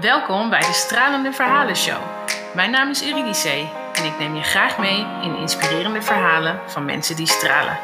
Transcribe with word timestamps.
Welkom 0.00 0.50
bij 0.50 0.60
de 0.60 0.72
Stralende 0.72 1.32
Verhalen 1.32 1.76
Show. 1.76 2.02
Mijn 2.54 2.70
naam 2.70 2.90
is 2.90 3.04
Eurydice 3.04 3.68
en 3.92 4.04
ik 4.04 4.18
neem 4.18 4.34
je 4.34 4.42
graag 4.42 4.78
mee 4.78 5.06
in 5.22 5.36
inspirerende 5.36 6.02
verhalen 6.02 6.60
van 6.66 6.84
mensen 6.84 7.16
die 7.16 7.26
stralen. 7.26 7.78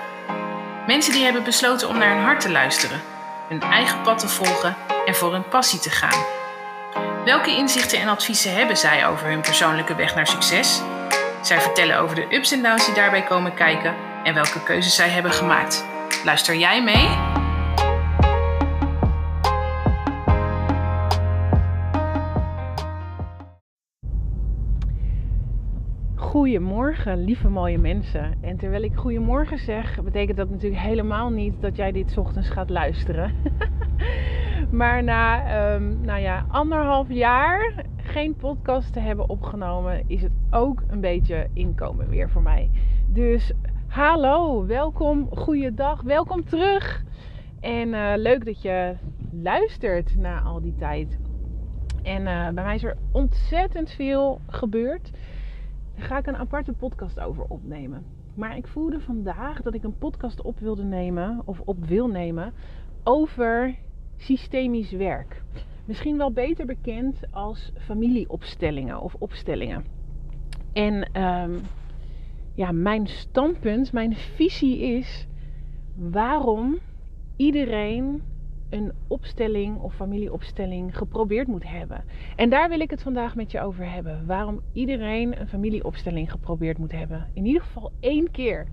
Mensen 0.86 1.12
die 1.12 1.24
hebben 1.24 1.44
besloten 1.44 1.88
om 1.88 1.98
naar 1.98 2.14
hun 2.14 2.24
hart 2.24 2.40
te 2.40 2.50
luisteren, 2.50 3.00
hun 3.48 3.62
eigen 3.62 4.02
pad 4.02 4.18
te 4.18 4.28
volgen 4.28 4.76
en 5.06 5.14
voor 5.14 5.32
hun 5.32 5.48
passie 5.48 5.78
te 5.78 5.90
gaan. 5.90 6.24
Welke 7.24 7.56
inzichten 7.56 8.00
en 8.00 8.08
adviezen 8.08 8.54
hebben 8.54 8.76
zij 8.76 9.06
over 9.06 9.26
hun 9.26 9.40
persoonlijke 9.40 9.94
weg 9.94 10.14
naar 10.14 10.26
succes? 10.26 10.82
Zij 11.42 11.60
vertellen 11.60 11.98
over 11.98 12.16
de 12.16 12.34
ups 12.36 12.52
en 12.52 12.62
downs 12.62 12.86
die 12.86 12.94
daarbij 12.94 13.22
komen 13.22 13.54
kijken 13.54 13.94
en 14.24 14.34
welke 14.34 14.62
keuzes 14.62 14.94
zij 14.94 15.08
hebben 15.08 15.32
gemaakt. 15.32 15.84
Luister 16.24 16.54
jij 16.54 16.82
mee? 16.82 17.42
Goedemorgen, 26.44 27.24
lieve 27.24 27.48
mooie 27.48 27.78
mensen. 27.78 28.34
En 28.40 28.56
terwijl 28.56 28.82
ik 28.82 28.94
goedemorgen 28.94 29.58
zeg, 29.58 30.02
betekent 30.02 30.36
dat 30.36 30.50
natuurlijk 30.50 30.82
helemaal 30.82 31.30
niet 31.30 31.60
dat 31.60 31.76
jij 31.76 31.92
dit 31.92 32.18
ochtends 32.18 32.48
gaat 32.48 32.70
luisteren. 32.70 33.32
maar 34.80 35.04
na, 35.04 35.74
um, 35.74 36.00
nou 36.00 36.20
ja, 36.20 36.46
anderhalf 36.48 37.10
jaar 37.10 37.84
geen 37.96 38.36
podcast 38.36 38.92
te 38.92 39.00
hebben 39.00 39.28
opgenomen, 39.28 40.04
is 40.06 40.22
het 40.22 40.32
ook 40.50 40.82
een 40.88 41.00
beetje 41.00 41.46
inkomen 41.52 42.08
weer 42.08 42.30
voor 42.30 42.42
mij. 42.42 42.70
Dus 43.08 43.52
hallo, 43.86 44.66
welkom, 44.66 45.28
goeiedag, 45.36 46.02
welkom 46.02 46.44
terug. 46.44 47.04
En 47.60 47.88
uh, 47.88 48.12
leuk 48.16 48.44
dat 48.44 48.62
je 48.62 48.94
luistert 49.42 50.16
na 50.16 50.40
al 50.40 50.60
die 50.60 50.74
tijd. 50.78 51.18
En 52.02 52.20
uh, 52.20 52.48
bij 52.48 52.64
mij 52.64 52.74
is 52.74 52.84
er 52.84 52.96
ontzettend 53.12 53.90
veel 53.90 54.40
gebeurd. 54.46 55.10
Daar 55.94 56.06
ga 56.06 56.18
ik 56.18 56.26
een 56.26 56.36
aparte 56.36 56.72
podcast 56.72 57.20
over 57.20 57.44
opnemen. 57.44 58.04
Maar 58.34 58.56
ik 58.56 58.66
voelde 58.66 59.00
vandaag 59.00 59.62
dat 59.62 59.74
ik 59.74 59.84
een 59.84 59.98
podcast 59.98 60.42
op 60.42 60.58
wilde 60.58 60.84
nemen, 60.84 61.42
of 61.44 61.60
op 61.60 61.84
wil 61.84 62.08
nemen, 62.08 62.52
over 63.04 63.76
systemisch 64.16 64.92
werk. 64.92 65.42
Misschien 65.84 66.16
wel 66.16 66.32
beter 66.32 66.66
bekend 66.66 67.20
als 67.30 67.72
familieopstellingen 67.78 69.00
of 69.00 69.14
opstellingen. 69.18 69.84
En 70.72 71.22
um, 71.22 71.60
ja, 72.54 72.72
mijn 72.72 73.06
standpunt, 73.06 73.92
mijn 73.92 74.14
visie 74.14 74.78
is 74.78 75.26
waarom 75.94 76.78
iedereen 77.36 78.22
een 78.74 78.92
opstelling 79.08 79.78
of 79.78 79.94
familieopstelling 79.94 80.96
geprobeerd 80.96 81.46
moet 81.46 81.68
hebben. 81.68 82.04
En 82.36 82.50
daar 82.50 82.68
wil 82.68 82.80
ik 82.80 82.90
het 82.90 83.02
vandaag 83.02 83.34
met 83.34 83.50
je 83.50 83.60
over 83.60 83.90
hebben. 83.90 84.26
Waarom 84.26 84.60
iedereen 84.72 85.40
een 85.40 85.48
familieopstelling 85.48 86.30
geprobeerd 86.30 86.78
moet 86.78 86.92
hebben. 86.92 87.26
In 87.32 87.46
ieder 87.46 87.62
geval 87.62 87.92
één 88.00 88.30
keer. 88.30 88.66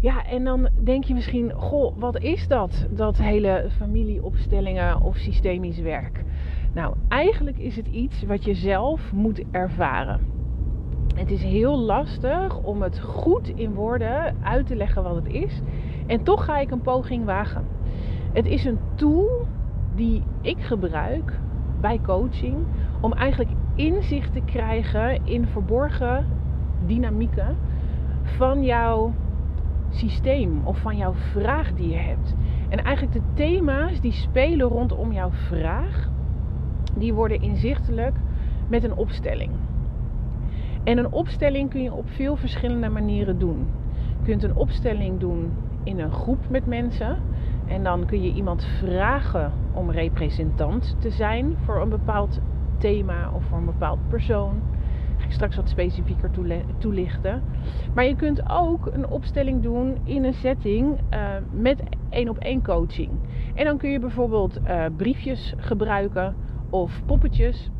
Ja, 0.00 0.26
en 0.26 0.44
dan 0.44 0.68
denk 0.84 1.04
je 1.04 1.14
misschien, 1.14 1.52
goh, 1.52 1.98
wat 1.98 2.22
is 2.22 2.48
dat? 2.48 2.86
Dat 2.90 3.18
hele 3.18 3.70
familieopstellingen 3.76 5.00
of 5.00 5.16
systemisch 5.16 5.78
werk. 5.78 6.24
Nou, 6.74 6.94
eigenlijk 7.08 7.58
is 7.58 7.76
het 7.76 7.86
iets 7.86 8.22
wat 8.22 8.44
je 8.44 8.54
zelf 8.54 9.12
moet 9.12 9.42
ervaren. 9.50 10.20
Het 11.14 11.30
is 11.30 11.42
heel 11.42 11.78
lastig 11.78 12.62
om 12.62 12.82
het 12.82 13.00
goed 13.00 13.48
in 13.48 13.74
woorden 13.74 14.36
uit 14.42 14.66
te 14.66 14.76
leggen 14.76 15.02
wat 15.02 15.14
het 15.14 15.28
is. 15.28 15.60
En 16.06 16.22
toch 16.22 16.44
ga 16.44 16.58
ik 16.58 16.70
een 16.70 16.82
poging 16.82 17.24
wagen. 17.24 17.75
Het 18.36 18.46
is 18.46 18.64
een 18.64 18.78
tool 18.94 19.46
die 19.94 20.22
ik 20.40 20.60
gebruik 20.60 21.40
bij 21.80 22.00
coaching 22.02 22.56
om 23.00 23.12
eigenlijk 23.12 23.50
inzicht 23.74 24.32
te 24.32 24.40
krijgen 24.40 25.18
in 25.24 25.46
verborgen 25.46 26.26
dynamieken 26.86 27.56
van 28.22 28.64
jouw 28.64 29.14
systeem 29.90 30.60
of 30.64 30.78
van 30.78 30.96
jouw 30.96 31.14
vraag 31.14 31.72
die 31.72 31.88
je 31.88 31.96
hebt. 31.96 32.34
En 32.68 32.84
eigenlijk 32.84 33.16
de 33.16 33.32
thema's 33.34 34.00
die 34.00 34.12
spelen 34.12 34.68
rondom 34.68 35.12
jouw 35.12 35.30
vraag, 35.30 36.10
die 36.94 37.14
worden 37.14 37.40
inzichtelijk 37.40 38.16
met 38.68 38.84
een 38.84 38.96
opstelling. 38.96 39.50
En 40.84 40.98
een 40.98 41.12
opstelling 41.12 41.70
kun 41.70 41.82
je 41.82 41.92
op 41.92 42.08
veel 42.08 42.36
verschillende 42.36 42.88
manieren 42.88 43.38
doen. 43.38 43.66
Je 44.18 44.24
kunt 44.24 44.42
een 44.42 44.56
opstelling 44.56 45.20
doen 45.20 45.52
in 45.84 45.98
een 45.98 46.12
groep 46.12 46.48
met 46.48 46.66
mensen. 46.66 47.16
En 47.66 47.82
dan 47.82 48.06
kun 48.06 48.22
je 48.22 48.32
iemand 48.32 48.64
vragen 48.64 49.52
om 49.72 49.90
representant 49.90 50.96
te 50.98 51.10
zijn 51.10 51.56
voor 51.64 51.80
een 51.80 51.88
bepaald 51.88 52.40
thema 52.78 53.30
of 53.34 53.44
voor 53.44 53.58
een 53.58 53.64
bepaald 53.64 54.08
persoon. 54.08 54.62
Ga 55.16 55.24
ik 55.24 55.32
straks 55.32 55.56
wat 55.56 55.68
specifieker 55.68 56.30
toelichten. 56.78 57.42
Maar 57.94 58.04
je 58.04 58.16
kunt 58.16 58.50
ook 58.50 58.86
een 58.86 59.08
opstelling 59.08 59.62
doen 59.62 59.96
in 60.04 60.24
een 60.24 60.34
setting 60.34 60.98
uh, 61.14 61.28
met 61.50 61.82
één 62.10 62.28
op 62.28 62.38
één 62.38 62.62
coaching. 62.62 63.10
En 63.54 63.64
dan 63.64 63.78
kun 63.78 63.90
je 63.90 64.00
bijvoorbeeld 64.00 64.58
uh, 64.66 64.84
briefjes 64.96 65.54
gebruiken 65.56 66.34
of 66.70 67.02
poppetjes. 67.06 67.70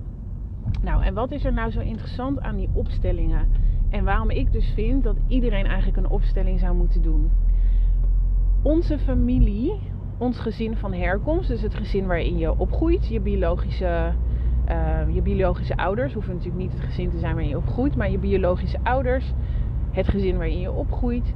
Nou, 0.82 1.04
en 1.04 1.14
wat 1.14 1.30
is 1.30 1.44
er 1.44 1.52
nou 1.52 1.70
zo 1.70 1.80
interessant 1.80 2.40
aan 2.40 2.56
die 2.56 2.70
opstellingen? 2.72 3.48
En 3.90 4.04
waarom 4.04 4.30
ik 4.30 4.52
dus 4.52 4.72
vind 4.74 5.02
dat 5.02 5.16
iedereen 5.28 5.66
eigenlijk 5.66 5.96
een 5.96 6.08
opstelling 6.08 6.60
zou 6.60 6.74
moeten 6.74 7.02
doen 7.02 7.30
onze 8.66 8.98
familie, 8.98 9.72
ons 10.18 10.38
gezin 10.38 10.76
van 10.76 10.92
herkomst, 10.92 11.48
dus 11.48 11.62
het 11.62 11.74
gezin 11.74 12.06
waarin 12.06 12.38
je 12.38 12.58
opgroeit, 12.58 13.06
je 13.06 13.20
biologische, 13.20 14.12
uh, 14.68 15.14
je 15.14 15.22
biologische 15.22 15.76
ouders, 15.76 16.12
hoeven 16.12 16.34
natuurlijk 16.34 16.62
niet 16.62 16.72
het 16.72 16.80
gezin 16.80 17.10
te 17.10 17.18
zijn 17.18 17.32
waarin 17.32 17.50
je 17.50 17.56
opgroeit, 17.56 17.96
maar 17.96 18.10
je 18.10 18.18
biologische 18.18 18.78
ouders, 18.82 19.32
het 19.90 20.08
gezin 20.08 20.36
waarin 20.36 20.60
je 20.60 20.72
opgroeit, 20.72 21.34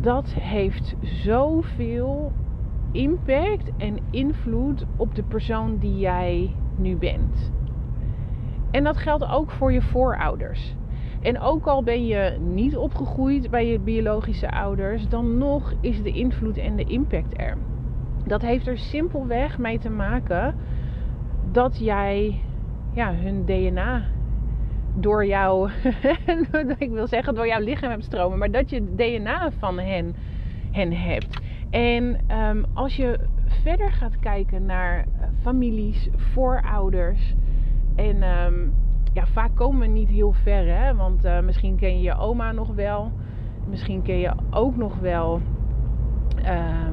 dat 0.00 0.34
heeft 0.34 0.94
zoveel 1.02 2.32
impact 2.92 3.70
en 3.76 3.98
invloed 4.10 4.84
op 4.96 5.14
de 5.14 5.22
persoon 5.22 5.78
die 5.78 5.98
jij 5.98 6.54
nu 6.76 6.96
bent. 6.96 7.52
En 8.70 8.84
dat 8.84 8.96
geldt 8.96 9.28
ook 9.28 9.50
voor 9.50 9.72
je 9.72 9.82
voorouders. 9.82 10.74
En 11.20 11.40
ook 11.40 11.66
al 11.66 11.82
ben 11.82 12.06
je 12.06 12.36
niet 12.40 12.76
opgegroeid 12.76 13.50
bij 13.50 13.66
je 13.66 13.78
biologische 13.78 14.50
ouders, 14.50 15.08
dan 15.08 15.38
nog 15.38 15.74
is 15.80 16.02
de 16.02 16.10
invloed 16.10 16.56
en 16.56 16.76
de 16.76 16.84
impact 16.84 17.40
er. 17.40 17.56
Dat 18.24 18.42
heeft 18.42 18.66
er 18.66 18.78
simpelweg 18.78 19.58
mee 19.58 19.78
te 19.78 19.90
maken 19.90 20.54
dat 21.52 21.78
jij 21.78 22.40
ja, 22.92 23.14
hun 23.14 23.44
DNA 23.44 24.04
door 24.94 25.26
jou, 25.26 25.70
ik 26.78 26.90
wil 26.90 27.06
zeggen 27.06 27.34
door 27.34 27.46
jouw 27.46 27.60
lichaam 27.60 27.90
hebt 27.90 28.04
stromen, 28.04 28.38
maar 28.38 28.50
dat 28.50 28.70
je 28.70 28.94
DNA 28.94 29.50
van 29.58 29.78
hen, 29.78 30.14
hen 30.70 30.92
hebt. 30.92 31.40
En 31.70 32.18
um, 32.30 32.64
als 32.74 32.96
je 32.96 33.18
verder 33.62 33.92
gaat 33.92 34.18
kijken 34.18 34.66
naar 34.66 35.04
families, 35.42 36.08
voorouders 36.16 37.34
en 37.96 38.22
um, 38.22 38.72
ja, 39.12 39.26
vaak 39.26 39.50
komen 39.54 39.80
we 39.80 39.86
niet 39.86 40.08
heel 40.08 40.32
ver. 40.32 40.76
Hè? 40.76 40.94
Want 40.94 41.24
uh, 41.24 41.40
misschien 41.40 41.76
ken 41.76 41.96
je 41.96 42.02
je 42.02 42.16
oma 42.16 42.52
nog 42.52 42.74
wel. 42.74 43.12
Misschien 43.68 44.02
ken 44.02 44.18
je 44.18 44.32
ook 44.50 44.76
nog 44.76 44.98
wel. 44.98 45.40
Uh, 46.38 46.88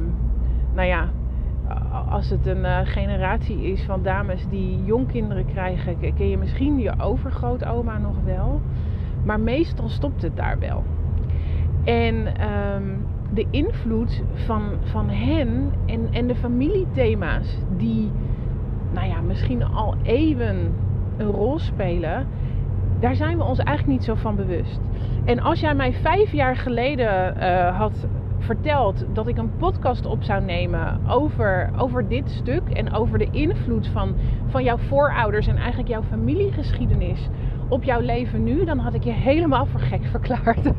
nou 0.74 0.88
ja, 0.88 1.10
als 2.10 2.30
het 2.30 2.46
een 2.46 2.64
uh, 2.66 2.80
generatie 2.84 3.62
is 3.62 3.84
van 3.84 4.04
dames 4.04 4.48
die 4.50 4.84
jongkinderen 4.84 5.46
krijgen, 5.46 6.00
ken 6.00 6.30
je 6.30 6.38
misschien 6.38 6.80
je 6.80 7.00
overgrootoma 7.00 7.98
nog 7.98 8.16
wel. 8.24 8.62
Maar 9.26 9.40
meestal 9.40 9.90
stopt 9.90 10.22
het 10.22 10.36
daar 10.36 10.60
wel. 10.60 10.84
En 11.84 12.16
um, 12.76 13.06
de 13.34 13.46
invloed 13.50 14.24
van, 14.34 14.72
van 14.82 15.10
hen 15.10 15.72
en, 15.86 16.08
en 16.12 16.28
de 16.28 16.36
familiethema's 16.36 17.58
die, 17.78 18.12
nou 18.94 19.08
ja, 19.08 19.22
misschien 19.22 19.64
al 19.64 19.96
eeuwen 20.04 20.74
een 21.18 21.32
rol 21.32 21.60
spelen, 21.60 22.28
daar 23.00 23.16
zijn 23.16 23.38
we 23.38 23.44
ons 23.44 23.60
eigenlijk 23.60 23.98
niet 23.98 24.08
zo 24.08 24.16
van 24.16 24.36
bewust. 24.36 24.80
En 25.26 25.40
als 25.40 25.60
jij 25.60 25.76
mij 25.76 25.94
vijf 25.94 26.32
jaar 26.32 26.56
geleden 26.56 27.38
uh, 27.38 27.78
had 27.78 28.08
verteld 28.40 29.06
dat 29.14 29.28
ik 29.28 29.38
een 29.38 29.58
podcast 29.58 30.06
op 30.06 30.24
zou 30.24 30.44
nemen 30.44 31.00
over, 31.08 31.70
over 31.78 32.08
dit 32.08 32.30
stuk 32.30 32.70
en 32.70 32.94
over 32.94 33.18
de 33.18 33.28
invloed 33.32 33.88
van, 33.88 34.16
van 34.48 34.64
jouw 34.64 34.78
voorouders 34.78 35.48
en 35.48 35.58
eigenlijk 35.58 35.90
jouw 35.90 36.04
familiegeschiedenis 36.04 37.28
op 37.68 37.84
jouw 37.84 38.00
leven 38.00 38.44
nu, 38.44 38.66
dan 38.66 38.78
had 38.78 38.94
ik 38.94 39.04
je 39.04 39.12
helemaal 39.12 39.66
voor 39.66 39.80
gek 39.80 40.06
verklaard. 40.06 40.72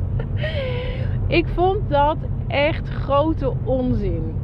ik 1.40 1.48
vond 1.48 1.88
dat 1.88 2.16
echt 2.46 2.88
grote 2.88 3.52
onzin. 3.64 4.39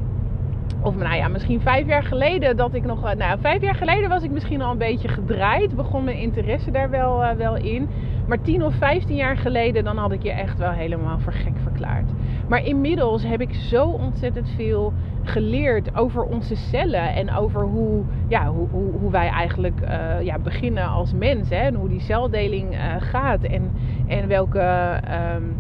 Of 0.82 0.96
nou 0.96 1.16
ja, 1.16 1.28
misschien 1.28 1.60
vijf 1.60 1.86
jaar 1.86 2.02
geleden 2.02 2.56
dat 2.56 2.74
ik 2.74 2.84
nog. 2.84 3.04
Eh, 3.04 3.16
nou, 3.16 3.40
vijf 3.40 3.62
jaar 3.62 3.74
geleden 3.74 4.08
was 4.08 4.22
ik 4.22 4.30
misschien 4.30 4.62
al 4.62 4.70
een 4.70 4.78
beetje 4.78 5.08
gedraaid. 5.08 5.76
Begon 5.76 6.04
mijn 6.04 6.18
interesse 6.18 6.70
daar 6.70 6.90
wel, 6.90 7.22
uh, 7.22 7.30
wel 7.30 7.56
in. 7.56 7.88
Maar 8.26 8.42
tien 8.42 8.64
of 8.64 8.74
vijftien 8.74 9.16
jaar 9.16 9.36
geleden, 9.36 9.84
dan 9.84 9.96
had 9.96 10.12
ik 10.12 10.22
je 10.22 10.32
echt 10.32 10.58
wel 10.58 10.70
helemaal 10.70 11.18
voor 11.18 11.32
gek 11.32 11.58
verklaard. 11.62 12.10
Maar 12.48 12.64
inmiddels 12.64 13.22
heb 13.22 13.40
ik 13.40 13.54
zo 13.54 13.84
ontzettend 13.84 14.48
veel 14.56 14.92
geleerd 15.22 15.96
over 15.96 16.22
onze 16.22 16.56
cellen 16.56 17.14
en 17.14 17.34
over 17.34 17.62
hoe, 17.62 18.02
ja, 18.28 18.46
hoe, 18.46 18.68
hoe, 18.70 18.92
hoe 18.92 19.10
wij 19.10 19.28
eigenlijk 19.28 19.80
uh, 19.80 20.22
ja, 20.22 20.38
beginnen 20.38 20.88
als 20.88 21.12
mens. 21.12 21.48
Hè, 21.48 21.56
en 21.56 21.74
hoe 21.74 21.88
die 21.88 22.00
celdeling 22.00 22.74
uh, 22.74 22.78
gaat. 22.98 23.42
En, 23.42 23.70
en 24.06 24.28
welke. 24.28 25.00
Um, 25.34 25.56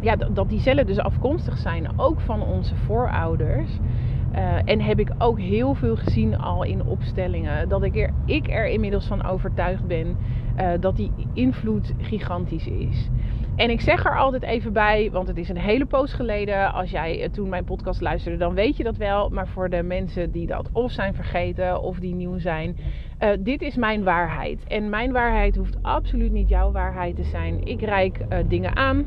ja, 0.00 0.16
dat 0.16 0.48
die 0.48 0.60
cellen 0.60 0.86
dus 0.86 0.98
afkomstig 0.98 1.58
zijn, 1.58 1.88
ook 1.96 2.20
van 2.20 2.42
onze 2.42 2.74
voorouders. 2.76 3.78
Uh, 4.34 4.56
en 4.64 4.80
heb 4.80 4.98
ik 4.98 5.10
ook 5.18 5.38
heel 5.40 5.74
veel 5.74 5.96
gezien 5.96 6.38
al 6.38 6.64
in 6.64 6.84
opstellingen. 6.84 7.68
Dat 7.68 7.82
ik 7.82 7.96
er, 7.96 8.10
ik 8.24 8.50
er 8.50 8.66
inmiddels 8.66 9.06
van 9.06 9.24
overtuigd 9.24 9.86
ben 9.86 10.16
uh, 10.60 10.70
dat 10.80 10.96
die 10.96 11.12
invloed 11.32 11.92
gigantisch 11.98 12.66
is. 12.66 13.08
En 13.56 13.70
ik 13.70 13.80
zeg 13.80 14.04
er 14.04 14.16
altijd 14.16 14.42
even 14.42 14.72
bij, 14.72 15.10
want 15.10 15.28
het 15.28 15.36
is 15.36 15.48
een 15.48 15.58
hele 15.58 15.86
poos 15.86 16.12
geleden. 16.12 16.72
Als 16.72 16.90
jij 16.90 17.22
uh, 17.22 17.28
toen 17.28 17.48
mijn 17.48 17.64
podcast 17.64 18.00
luisterde, 18.00 18.38
dan 18.38 18.54
weet 18.54 18.76
je 18.76 18.84
dat 18.84 18.96
wel. 18.96 19.28
Maar 19.28 19.48
voor 19.48 19.70
de 19.70 19.82
mensen 19.82 20.30
die 20.30 20.46
dat 20.46 20.68
of 20.72 20.90
zijn 20.90 21.14
vergeten 21.14 21.82
of 21.82 21.98
die 21.98 22.14
nieuw 22.14 22.38
zijn. 22.38 22.76
Uh, 23.22 23.28
dit 23.38 23.62
is 23.62 23.76
mijn 23.76 24.04
waarheid. 24.04 24.64
En 24.66 24.88
mijn 24.88 25.12
waarheid 25.12 25.56
hoeft 25.56 25.82
absoluut 25.82 26.32
niet 26.32 26.48
jouw 26.48 26.72
waarheid 26.72 27.16
te 27.16 27.24
zijn. 27.24 27.64
Ik 27.64 27.80
reik 27.80 28.18
uh, 28.18 28.38
dingen 28.48 28.76
aan. 28.76 29.04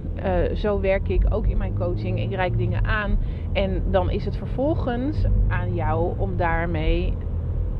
zo 0.53 0.79
werk 0.79 1.07
ik 1.07 1.23
ook 1.29 1.47
in 1.47 1.57
mijn 1.57 1.75
coaching. 1.75 2.19
Ik 2.19 2.33
reik 2.33 2.57
dingen 2.57 2.85
aan. 2.85 3.17
En 3.53 3.83
dan 3.91 4.09
is 4.09 4.25
het 4.25 4.37
vervolgens 4.37 5.25
aan 5.47 5.75
jou 5.75 6.13
om 6.17 6.37
daarmee 6.37 7.13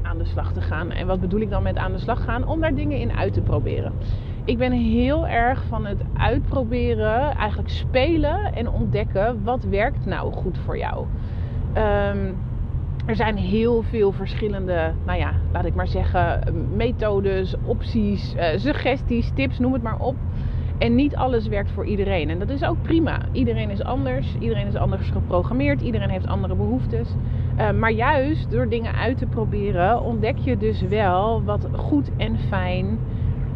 aan 0.01 0.18
de 0.18 0.25
slag 0.25 0.54
te 0.54 0.62
gaan. 0.62 0.92
En 0.92 1.07
wat 1.07 1.19
bedoel 1.19 1.39
ik 1.42 1.50
dan 1.50 1.63
met 1.63 1.78
aan 1.78 1.92
de 1.92 2.00
slag 2.00 2.24
gaan? 2.24 2.48
Om 2.48 2.62
daar 2.62 2.75
dingen 2.75 3.00
in 3.00 3.12
uit 3.12 3.34
te 3.34 3.42
proberen. 3.42 3.94
Ik 4.45 4.57
ben 4.57 4.72
heel 4.72 5.27
erg 5.27 5.63
van 5.63 5.86
het 5.86 6.01
uitproberen, 6.18 7.36
eigenlijk 7.36 7.69
spelen 7.69 8.54
en 8.54 8.69
ontdekken 8.69 9.44
wat 9.44 9.63
werkt 9.63 10.06
nou 10.06 10.34
goed 10.34 10.57
voor 10.57 10.77
jou. 10.77 11.06
Um, 11.77 12.38
er 13.06 13.15
zijn 13.15 13.38
heel 13.38 13.81
veel 13.81 14.12
verschillende, 14.12 14.94
nou 15.06 15.19
ja, 15.19 15.33
laat 15.53 15.65
ik 15.65 15.75
maar 15.75 15.88
zeggen, 15.88 16.44
methodes, 16.75 17.56
opties, 17.65 18.36
uh, 18.36 18.45
suggesties, 18.56 19.31
tips, 19.33 19.59
noem 19.59 19.74
het 19.74 19.83
maar 19.83 20.00
op. 20.00 20.15
En 20.77 20.95
niet 20.95 21.15
alles 21.15 21.48
werkt 21.48 21.71
voor 21.71 21.86
iedereen. 21.86 22.30
En 22.30 22.39
dat 22.39 22.50
is 22.50 22.63
ook 22.63 22.81
prima. 22.81 23.19
Iedereen 23.31 23.69
is 23.69 23.83
anders. 23.83 24.36
Iedereen 24.39 24.68
is 24.68 24.75
anders 24.75 25.09
geprogrammeerd. 25.09 25.81
Iedereen 25.81 26.09
heeft 26.09 26.27
andere 26.27 26.56
behoeftes. 26.56 27.09
Uh, 27.59 27.71
maar 27.71 27.92
juist 27.92 28.51
door 28.51 28.69
dingen 28.69 28.95
uit 28.95 29.18
te 29.18 29.25
proberen 29.25 30.01
ontdek 30.01 30.38
je 30.38 30.57
dus 30.57 30.81
wel 30.81 31.44
wat 31.44 31.68
goed 31.71 32.09
en 32.18 32.38
fijn 32.50 33.00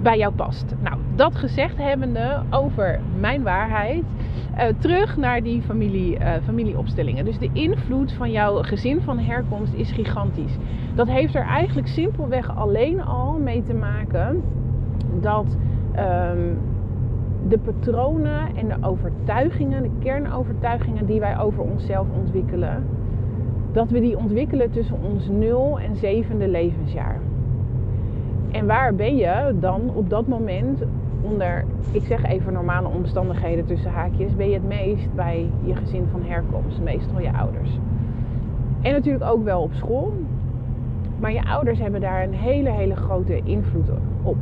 bij 0.01 0.17
jou 0.17 0.33
past. 0.33 0.75
Nou, 0.81 0.97
dat 1.15 1.35
gezegd 1.35 1.77
hebbende 1.77 2.41
over 2.49 2.99
mijn 3.19 3.43
waarheid. 3.43 4.03
Uh, 4.57 4.63
terug 4.79 5.17
naar 5.17 5.43
die 5.43 5.61
familie, 5.61 6.19
uh, 6.19 6.33
familieopstellingen. 6.43 7.25
Dus 7.25 7.39
de 7.39 7.49
invloed 7.53 8.13
van 8.13 8.31
jouw 8.31 8.61
gezin 8.61 9.01
van 9.01 9.19
herkomst 9.19 9.73
is 9.73 9.91
gigantisch. 9.91 10.57
Dat 10.93 11.07
heeft 11.07 11.35
er 11.35 11.41
eigenlijk 11.41 11.87
simpelweg 11.87 12.57
alleen 12.57 13.03
al 13.03 13.37
mee 13.39 13.63
te 13.63 13.73
maken 13.73 14.43
dat 15.21 15.57
um, 15.97 16.57
de 17.47 17.57
patronen 17.57 18.55
en 18.55 18.67
de 18.67 18.75
overtuigingen, 18.81 19.83
de 19.83 19.89
kernovertuigingen 19.99 21.05
die 21.05 21.19
wij 21.19 21.39
over 21.39 21.63
onszelf 21.63 22.07
ontwikkelen, 22.19 22.83
dat 23.71 23.89
we 23.89 23.99
die 23.99 24.17
ontwikkelen 24.17 24.71
tussen 24.71 24.97
ons 25.01 25.27
0 25.29 25.79
en 25.79 25.95
zevende 25.95 26.47
levensjaar. 26.47 27.19
En 28.51 28.65
waar 28.65 28.95
ben 28.95 29.15
je 29.15 29.55
dan 29.59 29.81
op 29.93 30.09
dat 30.09 30.27
moment 30.27 30.83
onder, 31.29 31.65
ik 31.91 32.05
zeg 32.05 32.23
even 32.23 32.53
normale 32.53 32.87
omstandigheden 32.87 33.65
tussen 33.65 33.91
haakjes, 33.91 34.35
ben 34.35 34.47
je 34.47 34.53
het 34.53 34.67
meest 34.67 35.13
bij 35.15 35.49
je 35.63 35.75
gezin 35.75 36.07
van 36.11 36.23
herkomst, 36.23 36.81
meestal 36.81 37.19
je 37.19 37.33
ouders. 37.33 37.69
En 38.81 38.91
natuurlijk 38.91 39.31
ook 39.31 39.43
wel 39.43 39.61
op 39.61 39.73
school. 39.73 40.13
Maar 41.19 41.31
je 41.31 41.45
ouders 41.45 41.79
hebben 41.79 42.01
daar 42.01 42.23
een 42.23 42.33
hele, 42.33 42.69
hele 42.69 42.95
grote 42.95 43.41
invloed 43.43 43.89
op. 44.21 44.37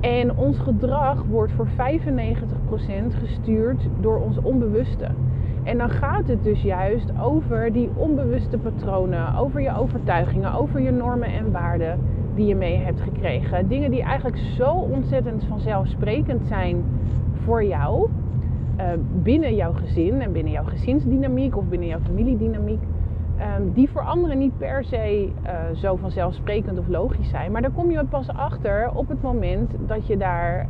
En 0.00 0.36
ons 0.36 0.58
gedrag 0.58 1.22
wordt 1.22 1.52
voor 1.52 1.66
95% 1.66 1.70
gestuurd 3.20 3.88
door 4.00 4.20
ons 4.20 4.38
onbewuste. 4.42 5.08
En 5.68 5.78
dan 5.78 5.90
gaat 5.90 6.26
het 6.28 6.44
dus 6.44 6.62
juist 6.62 7.12
over 7.20 7.72
die 7.72 7.90
onbewuste 7.94 8.58
patronen, 8.58 9.34
over 9.36 9.60
je 9.60 9.76
overtuigingen, 9.76 10.54
over 10.54 10.80
je 10.80 10.90
normen 10.90 11.28
en 11.28 11.52
waarden 11.52 12.00
die 12.34 12.46
je 12.46 12.54
mee 12.54 12.76
hebt 12.76 13.00
gekregen. 13.00 13.68
Dingen 13.68 13.90
die 13.90 14.02
eigenlijk 14.02 14.36
zo 14.36 14.70
ontzettend 14.70 15.44
vanzelfsprekend 15.44 16.46
zijn 16.46 16.84
voor 17.44 17.64
jou. 17.64 18.08
Uh, 18.78 18.84
binnen 19.22 19.54
jouw 19.54 19.72
gezin 19.72 20.20
en 20.20 20.32
binnen 20.32 20.52
jouw 20.52 20.64
gezinsdynamiek 20.64 21.56
of 21.56 21.64
binnen 21.64 21.88
jouw 21.88 22.00
familiedynamiek. 22.00 22.82
Um, 23.58 23.72
die 23.72 23.90
voor 23.90 24.02
anderen 24.02 24.38
niet 24.38 24.58
per 24.58 24.84
se 24.84 25.28
uh, 25.44 25.50
zo 25.74 25.96
vanzelfsprekend 25.96 26.78
of 26.78 26.88
logisch 26.88 27.28
zijn. 27.28 27.52
Maar 27.52 27.62
daar 27.62 27.70
kom 27.70 27.90
je 27.90 28.04
pas 28.04 28.28
achter 28.28 28.90
op 28.94 29.08
het 29.08 29.22
moment 29.22 29.74
dat 29.86 30.06
je 30.06 30.16
daar. 30.16 30.68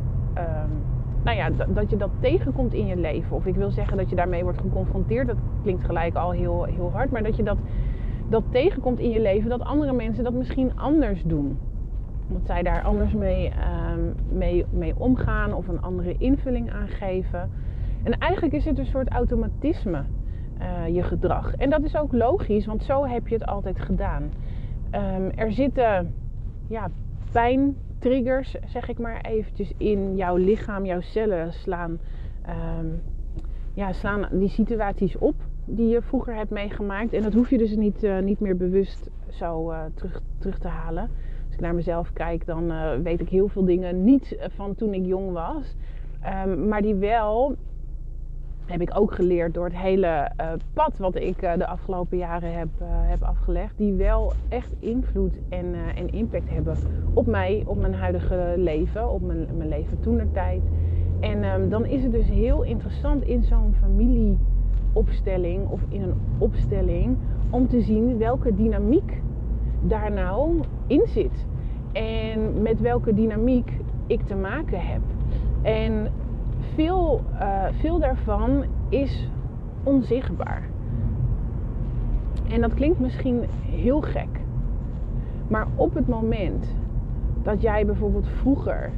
Nou 1.23 1.37
ja, 1.37 1.49
dat 1.67 1.89
je 1.89 1.97
dat 1.97 2.11
tegenkomt 2.19 2.73
in 2.73 2.85
je 2.85 2.95
leven. 2.95 3.35
Of 3.35 3.45
ik 3.45 3.55
wil 3.55 3.71
zeggen 3.71 3.97
dat 3.97 4.09
je 4.09 4.15
daarmee 4.15 4.43
wordt 4.43 4.61
geconfronteerd. 4.61 5.27
Dat 5.27 5.37
klinkt 5.61 5.85
gelijk 5.85 6.15
al 6.15 6.31
heel, 6.31 6.63
heel 6.63 6.91
hard. 6.91 7.11
Maar 7.11 7.23
dat 7.23 7.35
je 7.35 7.43
dat 7.43 7.57
dat 8.29 8.43
tegenkomt 8.51 8.99
in 8.99 9.09
je 9.09 9.21
leven 9.21 9.49
dat 9.49 9.61
andere 9.61 9.93
mensen 9.93 10.23
dat 10.23 10.33
misschien 10.33 10.79
anders 10.79 11.23
doen. 11.23 11.59
Dat 12.27 12.41
zij 12.45 12.63
daar 12.63 12.83
anders 12.83 13.13
mee, 13.13 13.51
um, 13.93 14.15
mee, 14.69 14.93
omgaan 14.97 15.53
of 15.53 15.67
een 15.67 15.81
andere 15.81 16.15
invulling 16.17 16.71
aan 16.71 16.87
geven. 16.87 17.49
En 18.03 18.17
eigenlijk 18.17 18.53
is 18.53 18.65
het 18.65 18.77
een 18.77 18.85
soort 18.85 19.09
automatisme, 19.09 20.03
uh, 20.61 20.95
je 20.95 21.03
gedrag. 21.03 21.55
En 21.55 21.69
dat 21.69 21.83
is 21.83 21.95
ook 21.95 22.13
logisch, 22.13 22.65
want 22.65 22.83
zo 22.83 23.05
heb 23.05 23.27
je 23.27 23.33
het 23.33 23.45
altijd 23.45 23.79
gedaan. 23.79 24.23
Um, 24.91 25.31
er 25.35 25.51
zitten 25.51 26.13
ja, 26.67 26.89
pijntriggers, 27.99 28.55
zeg 28.65 28.89
ik 28.89 28.99
maar 28.99 29.21
eventjes, 29.21 29.73
in 29.77 30.15
jouw 30.15 30.35
lichaam, 30.35 30.85
jouw 30.85 31.01
cellen 31.01 31.53
slaan, 31.53 31.99
um, 32.79 33.01
ja, 33.73 33.93
slaan 33.93 34.27
die 34.31 34.49
situaties 34.49 35.17
op 35.17 35.35
die 35.65 35.87
je 35.87 36.01
vroeger 36.01 36.35
hebt 36.35 36.49
meegemaakt. 36.49 37.13
En 37.13 37.23
dat 37.23 37.33
hoef 37.33 37.49
je 37.49 37.57
dus 37.57 37.75
niet, 37.75 38.03
uh, 38.03 38.19
niet 38.19 38.39
meer 38.39 38.57
bewust 38.57 39.09
zo 39.29 39.71
uh, 39.71 39.81
terug, 39.93 40.21
terug 40.37 40.59
te 40.59 40.67
halen. 40.67 41.09
Als 41.45 41.53
ik 41.53 41.59
naar 41.59 41.75
mezelf 41.75 42.13
kijk, 42.13 42.45
dan 42.45 42.71
uh, 42.71 42.91
weet 43.03 43.19
ik 43.19 43.29
heel 43.29 43.47
veel 43.47 43.65
dingen 43.65 44.03
niet 44.03 44.37
van 44.55 44.75
toen 44.75 44.93
ik 44.93 45.05
jong 45.05 45.31
was. 45.31 45.75
Um, 46.45 46.67
maar 46.67 46.81
die 46.81 46.95
wel 46.95 47.55
heb 48.69 48.81
ik 48.81 48.97
ook 48.97 49.13
geleerd 49.13 49.53
door 49.53 49.65
het 49.65 49.77
hele 49.77 50.31
pad 50.73 50.97
wat 50.97 51.15
ik 51.15 51.39
de 51.39 51.67
afgelopen 51.67 52.17
jaren 52.17 52.53
heb, 52.53 52.69
heb 52.83 53.23
afgelegd. 53.23 53.77
Die 53.77 53.93
wel 53.93 54.33
echt 54.49 54.75
invloed 54.79 55.39
en, 55.49 55.75
en 55.95 56.09
impact 56.09 56.49
hebben 56.49 56.77
op 57.13 57.25
mij, 57.25 57.63
op 57.65 57.79
mijn 57.79 57.93
huidige 57.93 58.53
leven, 58.57 59.09
op 59.09 59.21
mijn, 59.21 59.47
mijn 59.57 59.69
leven 59.69 59.99
toen 59.99 60.29
tijd. 60.31 60.61
En 61.19 61.43
um, 61.43 61.69
dan 61.69 61.85
is 61.85 62.03
het 62.03 62.11
dus 62.11 62.27
heel 62.27 62.63
interessant 62.63 63.23
in 63.23 63.43
zo'n 63.43 63.75
familie 63.79 64.37
opstelling 64.93 65.67
of 65.69 65.81
in 65.89 66.01
een 66.01 66.13
opstelling 66.37 67.17
om 67.49 67.67
te 67.67 67.81
zien 67.81 68.17
welke 68.17 68.55
dynamiek 68.55 69.21
daar 69.81 70.11
nou 70.11 70.59
in 70.87 71.01
zit. 71.07 71.45
En 71.91 72.61
met 72.61 72.81
welke 72.81 73.13
dynamiek 73.13 73.71
ik 74.07 74.21
te 74.21 74.35
maken 74.35 74.81
heb. 74.81 75.01
En 75.61 76.07
veel, 76.79 77.21
uh, 77.33 77.63
veel 77.71 77.99
daarvan 77.99 78.63
is 78.89 79.29
onzichtbaar. 79.83 80.63
En 82.49 82.61
dat 82.61 82.73
klinkt 82.73 82.99
misschien 82.99 83.43
heel 83.61 84.01
gek. 84.01 84.41
Maar 85.47 85.67
op 85.75 85.93
het 85.93 86.07
moment 86.07 86.75
dat 87.43 87.61
jij 87.61 87.85
bijvoorbeeld 87.85 88.27
vroeger 88.27 88.91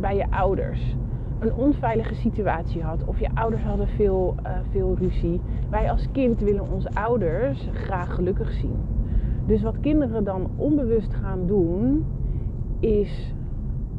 bij 0.00 0.16
je 0.16 0.30
ouders 0.30 0.96
een 1.38 1.54
onveilige 1.54 2.14
situatie 2.14 2.82
had 2.82 3.04
of 3.04 3.18
je 3.18 3.28
ouders 3.34 3.62
hadden 3.62 3.88
veel, 3.88 4.34
uh, 4.42 4.50
veel 4.70 4.96
ruzie. 4.98 5.40
Wij 5.70 5.90
als 5.90 6.08
kind 6.12 6.40
willen 6.40 6.70
onze 6.70 6.90
ouders 6.94 7.68
graag 7.72 8.14
gelukkig 8.14 8.52
zien. 8.52 8.76
Dus 9.46 9.62
wat 9.62 9.80
kinderen 9.80 10.24
dan 10.24 10.50
onbewust 10.56 11.14
gaan 11.14 11.46
doen, 11.46 12.04
is 12.80 13.34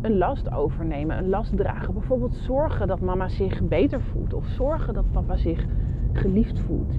een 0.07 0.17
last 0.17 0.51
overnemen, 0.51 1.17
een 1.17 1.29
last 1.29 1.57
dragen. 1.57 1.93
Bijvoorbeeld 1.93 2.35
zorgen 2.35 2.87
dat 2.87 2.99
mama 2.99 3.27
zich 3.27 3.63
beter 3.63 4.01
voelt 4.01 4.33
of 4.33 4.45
zorgen 4.45 4.93
dat 4.93 5.11
papa 5.11 5.37
zich 5.37 5.65
geliefd 6.13 6.59
voelt. 6.59 6.93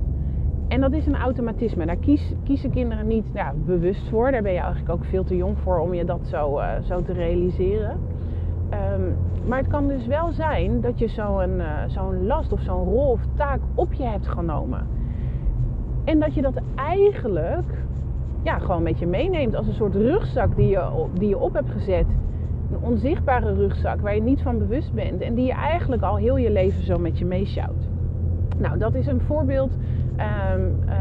En 0.69 0.81
dat 0.81 0.93
is 0.93 1.07
een 1.07 1.17
automatisme. 1.17 1.87
Daar 1.87 1.99
kiezen 2.45 2.71
kinderen 2.71 3.07
niet 3.07 3.25
bewust 3.65 4.09
voor. 4.09 4.31
Daar 4.31 4.43
ben 4.43 4.53
je 4.53 4.59
eigenlijk 4.59 4.91
ook 4.91 5.05
veel 5.05 5.25
te 5.25 5.37
jong 5.37 5.59
voor 5.59 5.79
om 5.79 5.95
je 5.95 6.05
dat 6.05 6.27
zo, 6.27 6.59
uh, 6.59 6.69
zo 6.83 7.03
te 7.03 7.13
realiseren. 7.13 8.01
Um, 8.95 9.17
maar 9.47 9.59
het 9.59 9.69
kan 9.69 9.89
dus 9.89 10.07
wel 10.07 10.33
zijn 10.33 10.81
dat 10.81 10.99
je 10.99 11.09
zo'n 11.09 11.59
uh, 11.59 11.83
zo'n 11.87 12.27
last 12.27 12.53
of 12.53 12.61
zo'n 12.61 12.85
rol 12.85 13.11
of 13.11 13.21
taak 13.35 13.61
op 13.75 13.93
je 13.93 14.05
hebt 14.05 14.27
genomen. 14.27 14.87
En 16.05 16.21
dat 16.21 16.35
je 16.35 16.43
dat 16.43 16.61
eigenlijk 16.75 17.87
ja, 18.43 18.59
gewoon 18.59 18.83
met 18.83 18.99
je 18.99 19.07
meeneemt 19.07 19.55
als 19.55 19.67
een 19.67 19.75
soort 19.75 19.95
rugzak 19.95 20.57
die 20.57 20.69
je, 20.69 21.07
die 21.13 21.29
je 21.29 21.39
op 21.39 21.55
hebt 21.55 21.71
gezet. 21.71 22.07
Een 22.73 22.83
onzichtbare 22.83 23.55
rugzak 23.55 24.01
waar 24.01 24.15
je 24.15 24.23
niet 24.23 24.43
van 24.43 24.59
bewust 24.59 24.93
bent. 24.93 25.21
En 25.21 25.35
die 25.35 25.47
je 25.47 25.53
eigenlijk 25.53 26.03
al 26.03 26.17
heel 26.17 26.37
je 26.37 26.51
leven 26.51 26.85
zo 26.85 26.99
met 26.99 27.19
je 27.19 27.25
meesjouwt. 27.25 27.89
Nou, 28.59 28.79
dat 28.79 28.95
is 28.95 29.07
een 29.07 29.21
voorbeeld 29.21 29.77
ehm, 30.17 30.71
eh, 30.87 30.99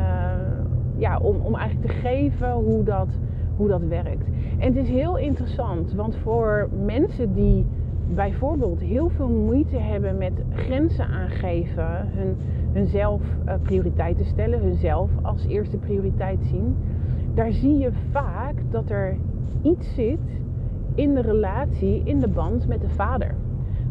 ja, 0.98 1.18
om, 1.18 1.36
om 1.36 1.56
eigenlijk 1.56 1.92
te 1.92 1.98
geven 1.98 2.52
hoe 2.52 2.84
dat, 2.84 3.08
hoe 3.56 3.68
dat 3.68 3.84
werkt. 3.84 4.26
En 4.58 4.68
het 4.68 4.76
is 4.76 4.90
heel 4.90 5.18
interessant, 5.18 5.94
want 5.94 6.16
voor 6.16 6.70
mensen 6.86 7.34
die 7.34 7.66
bijvoorbeeld 8.16 8.80
heel 8.80 9.10
veel 9.10 9.30
moeite 9.30 9.78
hebben 9.78 10.18
met 10.18 10.34
grenzen 10.54 11.06
aangeven, 11.08 12.10
hun, 12.16 12.36
hunzelf 12.72 13.22
uh, 13.22 13.54
prioriteiten 13.62 14.26
stellen, 14.26 14.60
hunzelf 14.60 15.10
als 15.22 15.46
eerste 15.46 15.78
prioriteit 15.78 16.40
zien, 16.44 16.76
daar 17.34 17.52
zie 17.52 17.78
je 17.78 17.92
vaak 18.12 18.56
dat 18.70 18.90
er 18.90 19.18
iets 19.62 19.94
zit 19.94 20.20
in 20.98 21.14
de 21.14 21.22
relatie, 21.22 22.02
in 22.04 22.20
de 22.20 22.28
band 22.28 22.68
met 22.68 22.82
de 22.82 22.90
vader. 22.90 23.36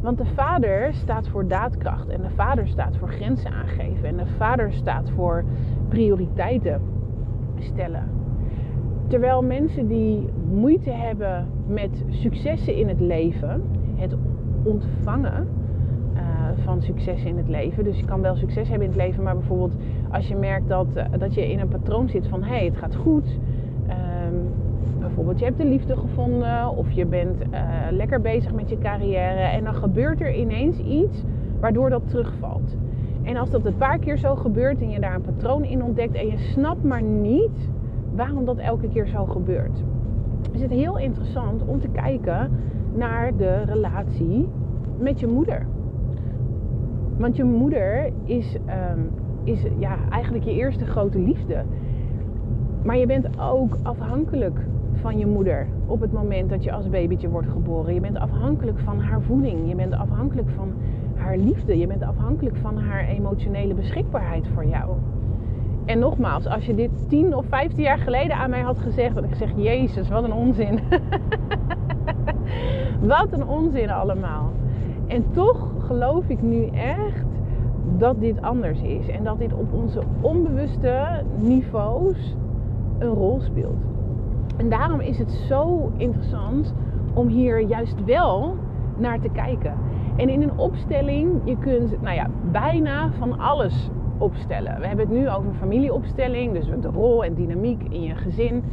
Want 0.00 0.18
de 0.18 0.26
vader 0.26 0.94
staat 0.94 1.28
voor 1.28 1.48
daadkracht 1.48 2.08
en 2.08 2.22
de 2.22 2.30
vader 2.30 2.68
staat 2.68 2.96
voor 2.96 3.08
grenzen 3.08 3.50
aangeven 3.50 4.08
en 4.08 4.16
de 4.16 4.26
vader 4.26 4.72
staat 4.72 5.10
voor 5.10 5.44
prioriteiten 5.88 6.80
stellen. 7.58 8.08
Terwijl 9.06 9.42
mensen 9.42 9.88
die 9.88 10.28
moeite 10.52 10.90
hebben 10.90 11.46
met 11.66 12.04
successen 12.08 12.74
in 12.74 12.88
het 12.88 13.00
leven, 13.00 13.62
het 13.94 14.16
ontvangen 14.62 15.48
uh, 16.14 16.20
van 16.64 16.82
successen 16.82 17.28
in 17.28 17.36
het 17.36 17.48
leven. 17.48 17.84
Dus 17.84 17.98
je 17.98 18.04
kan 18.04 18.20
wel 18.20 18.36
succes 18.36 18.68
hebben 18.68 18.86
in 18.86 18.92
het 18.92 19.02
leven, 19.02 19.22
maar 19.22 19.36
bijvoorbeeld 19.36 19.76
als 20.10 20.28
je 20.28 20.36
merkt 20.36 20.68
dat, 20.68 20.86
uh, 20.96 21.04
dat 21.18 21.34
je 21.34 21.50
in 21.50 21.60
een 21.60 21.68
patroon 21.68 22.08
zit 22.08 22.28
van 22.28 22.42
hé, 22.42 22.56
hey, 22.56 22.64
het 22.64 22.76
gaat 22.76 22.94
goed. 22.94 23.38
Bijvoorbeeld 25.16 25.44
je 25.44 25.52
hebt 25.52 25.62
de 25.62 25.76
liefde 25.76 25.96
gevonden 25.96 26.76
of 26.76 26.90
je 26.90 27.06
bent 27.06 27.40
uh, 27.40 27.60
lekker 27.90 28.20
bezig 28.20 28.54
met 28.54 28.68
je 28.68 28.78
carrière 28.78 29.40
en 29.40 29.64
dan 29.64 29.74
gebeurt 29.74 30.20
er 30.20 30.34
ineens 30.34 30.78
iets 30.78 31.24
waardoor 31.60 31.90
dat 31.90 32.08
terugvalt. 32.08 32.76
En 33.22 33.36
als 33.36 33.50
dat 33.50 33.64
een 33.64 33.76
paar 33.76 33.98
keer 33.98 34.18
zo 34.18 34.34
gebeurt 34.34 34.80
en 34.80 34.90
je 34.90 35.00
daar 35.00 35.14
een 35.14 35.22
patroon 35.22 35.64
in 35.64 35.84
ontdekt 35.84 36.14
en 36.14 36.26
je 36.26 36.38
snapt 36.38 36.82
maar 36.82 37.02
niet 37.02 37.68
waarom 38.14 38.44
dat 38.44 38.58
elke 38.58 38.88
keer 38.88 39.06
zo 39.06 39.24
gebeurt, 39.24 39.84
is 40.52 40.60
het 40.60 40.70
heel 40.70 40.98
interessant 40.98 41.64
om 41.66 41.80
te 41.80 41.88
kijken 41.88 42.50
naar 42.94 43.36
de 43.36 43.62
relatie 43.62 44.48
met 44.98 45.20
je 45.20 45.26
moeder. 45.26 45.66
Want 47.18 47.36
je 47.36 47.44
moeder 47.44 48.10
is, 48.24 48.56
um, 48.94 49.10
is 49.44 49.66
ja, 49.78 49.96
eigenlijk 50.10 50.44
je 50.44 50.54
eerste 50.54 50.84
grote 50.84 51.18
liefde. 51.18 51.64
Maar 52.82 52.96
je 52.96 53.06
bent 53.06 53.40
ook 53.40 53.76
afhankelijk 53.82 54.66
van 55.06 55.18
je 55.18 55.26
moeder 55.26 55.66
op 55.86 56.00
het 56.00 56.12
moment 56.12 56.50
dat 56.50 56.64
je 56.64 56.72
als 56.72 56.88
babytje 56.88 57.28
wordt 57.28 57.48
geboren. 57.48 57.94
Je 57.94 58.00
bent 58.00 58.18
afhankelijk 58.18 58.78
van 58.78 59.00
haar 59.00 59.22
voeding. 59.22 59.68
Je 59.68 59.74
bent 59.74 59.94
afhankelijk 59.94 60.48
van 60.56 60.72
haar 61.14 61.36
liefde. 61.36 61.78
Je 61.78 61.86
bent 61.86 62.02
afhankelijk 62.02 62.56
van 62.56 62.78
haar 62.78 63.08
emotionele 63.08 63.74
beschikbaarheid 63.74 64.48
voor 64.54 64.66
jou. 64.66 64.90
En 65.84 65.98
nogmaals, 65.98 66.46
als 66.46 66.66
je 66.66 66.74
dit 66.74 66.90
10 67.08 67.36
of 67.36 67.46
15 67.48 67.82
jaar 67.82 67.98
geleden 67.98 68.36
aan 68.36 68.50
mij 68.50 68.60
had 68.60 68.78
gezegd, 68.78 69.14
had 69.14 69.24
ik 69.24 69.30
gezegd: 69.30 69.52
Jezus, 69.56 70.08
wat 70.08 70.24
een 70.24 70.32
onzin. 70.32 70.80
wat 73.14 73.32
een 73.32 73.46
onzin 73.46 73.90
allemaal. 73.90 74.50
En 75.06 75.24
toch 75.30 75.70
geloof 75.78 76.28
ik 76.28 76.42
nu 76.42 76.66
echt 76.66 77.26
dat 77.98 78.20
dit 78.20 78.42
anders 78.42 78.82
is. 78.82 79.08
En 79.08 79.24
dat 79.24 79.38
dit 79.38 79.52
op 79.52 79.72
onze 79.72 80.00
onbewuste 80.20 81.22
niveaus 81.38 82.36
een 82.98 83.14
rol 83.14 83.40
speelt. 83.40 83.95
En 84.56 84.68
daarom 84.68 85.00
is 85.00 85.18
het 85.18 85.30
zo 85.30 85.92
interessant 85.96 86.74
om 87.14 87.28
hier 87.28 87.60
juist 87.60 88.04
wel 88.04 88.56
naar 88.96 89.20
te 89.20 89.28
kijken. 89.28 89.74
En 90.16 90.28
in 90.28 90.42
een 90.42 90.58
opstelling, 90.58 91.40
je 91.44 91.58
kunt 91.58 92.02
nou 92.02 92.14
ja, 92.14 92.28
bijna 92.50 93.10
van 93.18 93.38
alles 93.38 93.90
opstellen. 94.18 94.80
We 94.80 94.86
hebben 94.86 95.08
het 95.08 95.16
nu 95.16 95.30
over 95.30 95.52
familieopstelling, 95.58 96.52
dus 96.52 96.66
de 96.80 96.88
rol 96.88 97.24
en 97.24 97.34
dynamiek 97.34 97.82
in 97.88 98.02
je 98.02 98.14
gezin. 98.14 98.64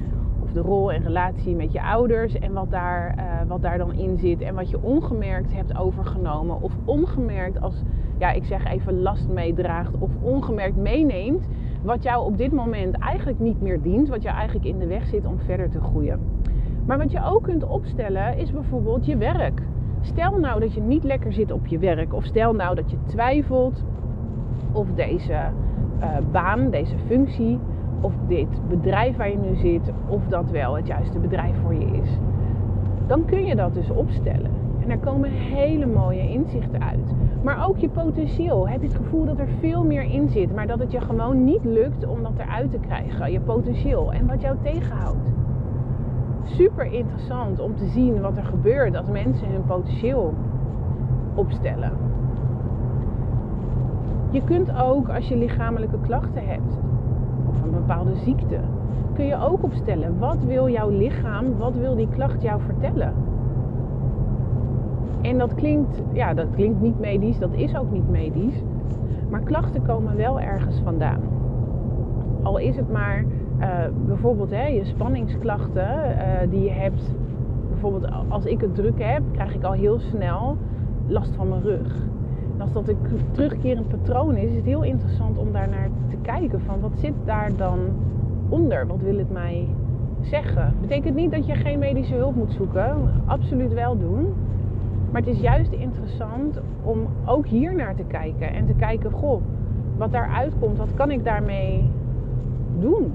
Of 0.44 0.52
de 0.52 0.62
rol 0.62 0.92
en 0.92 1.04
relatie 1.04 1.56
met 1.56 1.72
je 1.72 1.84
ouders 1.84 2.40
en 2.40 2.54
wat 2.54 2.72
daar, 2.72 3.16
uh, 3.18 3.24
wat 3.48 3.62
daar 3.62 3.78
dan 3.78 3.94
in 3.94 4.18
zit. 4.18 4.42
En 4.42 4.56
wat 4.56 4.70
je 4.70 4.82
ongemerkt 4.82 5.54
hebt 5.54 5.78
overgenomen. 5.78 6.62
Of 6.62 6.72
ongemerkt 6.86 7.62
als, 7.62 7.84
ja, 8.18 8.32
ik 8.32 8.46
zeg 8.46 8.66
even 8.66 9.02
last 9.02 9.28
meedraagt. 9.28 9.94
Of 10.00 10.12
ongemerkt 10.22 10.76
meeneemt. 10.76 11.48
Wat 11.84 12.04
jou 12.04 12.26
op 12.26 12.38
dit 12.38 12.52
moment 12.52 12.98
eigenlijk 12.98 13.40
niet 13.40 13.62
meer 13.62 13.82
dient. 13.82 14.08
Wat 14.08 14.22
jou 14.24 14.36
eigenlijk 14.36 14.66
in 14.66 14.80
de 14.80 14.88
weg 14.88 15.06
zit 15.06 15.26
om 15.26 15.40
verder 15.40 15.70
te 15.70 15.80
groeien. 15.80 16.20
Maar 16.86 16.98
wat 16.98 17.12
je 17.12 17.24
ook 17.24 17.44
kunt 17.44 17.64
opstellen 17.64 18.38
is 18.38 18.52
bijvoorbeeld 18.52 19.06
je 19.06 19.18
werk. 19.18 19.62
Stel 20.02 20.40
nou 20.40 20.60
dat 20.60 20.74
je 20.74 20.82
niet 20.82 21.04
lekker 21.04 21.34
zit 21.34 21.52
op 21.52 21.68
je 21.68 21.78
werk. 21.80 22.14
Of 22.14 22.26
stel 22.26 22.54
nou 22.54 22.76
dat 22.76 22.92
je 22.92 22.98
twijfelt 23.06 23.84
of 24.72 24.88
deze 24.96 25.34
uh, 25.34 26.10
baan, 26.32 26.70
deze 26.70 26.96
functie, 27.08 27.60
of 28.02 28.14
dit 28.28 28.68
bedrijf 28.70 29.18
waar 29.18 29.30
je 29.30 29.38
nu 29.38 29.56
zit, 29.56 29.92
of 30.08 30.28
dat 30.28 30.50
wel 30.50 30.76
het 30.76 30.88
juiste 30.88 31.20
bedrijf 31.20 31.56
voor 31.62 31.74
je 31.74 31.86
is. 31.86 32.10
Dan 33.08 33.26
kun 33.26 33.46
je 33.46 33.56
dat 33.56 33.74
dus 33.74 33.90
opstellen. 33.90 34.63
En 34.84 34.90
er 34.90 34.98
komen 34.98 35.30
hele 35.30 35.86
mooie 35.86 36.30
inzichten 36.30 36.84
uit. 36.84 37.14
Maar 37.44 37.68
ook 37.68 37.78
je 37.78 37.90
potentieel. 37.90 38.70
Heb 38.70 38.82
je 38.82 38.88
het 38.88 38.96
gevoel 38.96 39.26
dat 39.26 39.40
er 39.40 39.48
veel 39.60 39.84
meer 39.84 40.04
in 40.04 40.30
zit, 40.30 40.56
maar 40.56 40.68
dat 40.68 40.80
het 40.80 40.92
je 40.92 41.02
gewoon 41.02 41.44
niet 41.44 41.64
lukt 41.64 42.06
om 42.08 42.24
dat 42.24 42.32
eruit 42.38 42.72
te 42.72 42.78
krijgen? 42.78 43.32
Je 43.32 43.40
potentieel 43.40 44.14
en 44.14 44.28
wat 44.28 44.42
jou 44.42 44.58
tegenhoudt. 44.62 45.32
Super 46.44 46.86
interessant 46.86 47.60
om 47.60 47.76
te 47.76 47.88
zien 47.88 48.22
wat 48.22 48.38
er 48.38 48.44
gebeurt 48.44 48.96
als 48.96 49.08
mensen 49.08 49.48
hun 49.48 49.66
potentieel 49.66 50.34
opstellen. 51.34 51.92
Je 54.30 54.44
kunt 54.44 54.82
ook 54.82 55.10
als 55.10 55.28
je 55.28 55.38
lichamelijke 55.38 56.00
klachten 56.02 56.46
hebt 56.46 56.78
of 57.50 57.62
een 57.64 57.72
bepaalde 57.72 58.16
ziekte, 58.16 58.60
kun 59.14 59.26
je 59.26 59.40
ook 59.40 59.64
opstellen 59.64 60.20
wat 60.20 60.44
wil 60.48 60.70
jouw 60.70 60.90
lichaam, 60.90 61.58
wat 61.58 61.76
wil 61.76 61.96
die 61.96 62.10
klacht 62.10 62.42
jou 62.42 62.62
vertellen. 62.62 63.14
En 65.24 65.38
dat 65.38 65.56
klinkt, 65.56 66.02
ja, 66.12 66.34
dat 66.34 66.48
klinkt 66.56 66.82
niet 66.82 67.00
medisch, 67.00 67.40
dat 67.40 67.54
is 67.54 67.76
ook 67.76 67.92
niet 67.92 68.10
medisch. 68.10 68.64
Maar 69.30 69.42
klachten 69.42 69.82
komen 69.82 70.16
wel 70.16 70.40
ergens 70.40 70.80
vandaan. 70.84 71.22
Al 72.44 72.58
is 72.58 72.76
het 72.76 72.92
maar 72.92 73.26
uh, 73.60 73.68
bijvoorbeeld 74.06 74.50
hè, 74.50 74.66
je 74.66 74.86
spanningsklachten 74.86 75.88
uh, 75.88 76.50
die 76.50 76.64
je 76.64 76.72
hebt. 76.72 77.16
Bijvoorbeeld 77.70 78.08
als 78.28 78.46
ik 78.46 78.62
het 78.62 78.76
druk 78.76 79.04
heb, 79.04 79.22
krijg 79.32 79.56
ik 79.56 79.64
al 79.64 79.72
heel 79.72 80.00
snel 80.00 80.58
last 81.08 81.36
van 81.36 81.50
mijn 81.50 81.62
rug 81.62 82.12
als 82.64 82.74
dat 82.74 82.88
een 82.88 82.98
terugkerend 83.32 83.88
patroon 83.88 84.36
is, 84.36 84.50
is 84.50 84.56
het 84.56 84.66
heel 84.66 84.84
interessant 84.84 85.38
om 85.38 85.52
daar 85.52 85.70
naar 85.70 85.90
te 86.10 86.18
kijken. 86.22 86.62
Van 86.62 86.80
wat 86.80 86.92
zit 86.96 87.14
daar 87.26 87.56
dan 87.58 87.80
onder? 88.50 88.88
Wat 88.88 89.02
wil 89.02 89.18
het 89.18 89.32
mij 89.32 89.68
zeggen? 90.22 90.74
Betekent 90.82 91.16
niet 91.16 91.32
dat 91.32 91.46
je 91.46 91.56
geen 91.56 91.80
medische 91.80 92.16
hulp 92.16 92.36
moet 92.36 92.52
zoeken. 92.52 92.96
Absoluut 93.26 93.74
wel 93.74 93.98
doen. 93.98 94.34
Maar 95.14 95.22
het 95.22 95.30
is 95.30 95.40
juist 95.40 95.72
interessant 95.72 96.62
om 96.84 97.08
ook 97.26 97.48
hier 97.48 97.76
naar 97.76 97.96
te 97.96 98.04
kijken. 98.04 98.54
En 98.54 98.66
te 98.66 98.74
kijken, 98.74 99.12
goh, 99.12 99.42
wat 99.98 100.12
daaruit 100.12 100.54
komt, 100.60 100.78
wat 100.78 100.94
kan 100.94 101.12
ik 101.12 101.24
daarmee 101.24 101.92
doen? 102.80 103.12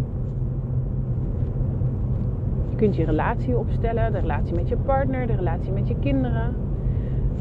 Je 2.70 2.76
kunt 2.76 2.96
je 2.96 3.04
relatie 3.04 3.58
opstellen, 3.58 4.12
de 4.12 4.18
relatie 4.18 4.54
met 4.54 4.68
je 4.68 4.76
partner, 4.76 5.26
de 5.26 5.34
relatie 5.34 5.72
met 5.72 5.88
je 5.88 5.96
kinderen 6.00 6.54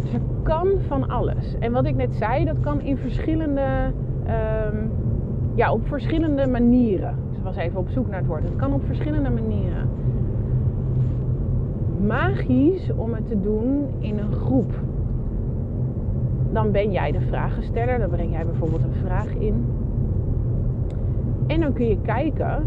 dus 0.01 0.13
er 0.13 0.21
kan 0.43 0.67
van 0.87 1.09
alles. 1.09 1.57
En 1.59 1.71
wat 1.71 1.85
ik 1.85 1.95
net 1.95 2.15
zei, 2.15 2.45
dat 2.45 2.59
kan 2.59 2.81
in 2.81 2.97
verschillende, 2.97 3.91
um, 4.71 4.91
ja, 5.55 5.71
op 5.71 5.87
verschillende 5.87 6.47
manieren. 6.47 7.15
Dus 7.27 7.37
ik 7.37 7.43
was 7.43 7.55
even 7.55 7.79
op 7.79 7.89
zoek 7.89 8.07
naar 8.07 8.19
het 8.19 8.27
woord. 8.27 8.43
Het 8.43 8.55
kan 8.55 8.73
op 8.73 8.85
verschillende 8.85 9.29
manieren. 9.29 9.86
Magisch 12.05 12.91
om 12.95 13.13
het 13.13 13.27
te 13.27 13.39
doen 13.41 13.85
in 13.99 14.17
een 14.17 14.31
groep. 14.31 14.71
Dan 16.51 16.71
ben 16.71 16.91
jij 16.91 17.11
de 17.11 17.21
vragensteller, 17.21 17.99
dan 17.99 18.09
breng 18.09 18.31
jij 18.31 18.45
bijvoorbeeld 18.45 18.83
een 18.83 19.05
vraag 19.05 19.35
in. 19.35 19.65
En 21.47 21.59
dan 21.59 21.73
kun 21.73 21.87
je 21.87 21.97
kijken 22.01 22.63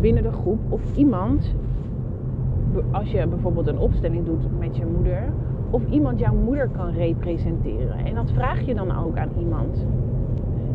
binnen 0.00 0.22
de 0.22 0.32
groep 0.32 0.58
of 0.68 0.80
iemand, 0.96 1.54
als 2.90 3.10
je 3.10 3.26
bijvoorbeeld 3.26 3.66
een 3.66 3.78
opstelling 3.78 4.24
doet 4.24 4.58
met 4.58 4.76
je 4.76 4.86
moeder, 4.96 5.22
of 5.70 5.82
iemand 5.90 6.18
jouw 6.18 6.34
moeder 6.34 6.68
kan 6.68 6.90
representeren. 6.90 8.04
En 8.04 8.14
dat 8.14 8.30
vraag 8.30 8.60
je 8.60 8.74
dan 8.74 8.96
ook 9.04 9.16
aan 9.16 9.30
iemand. 9.38 9.86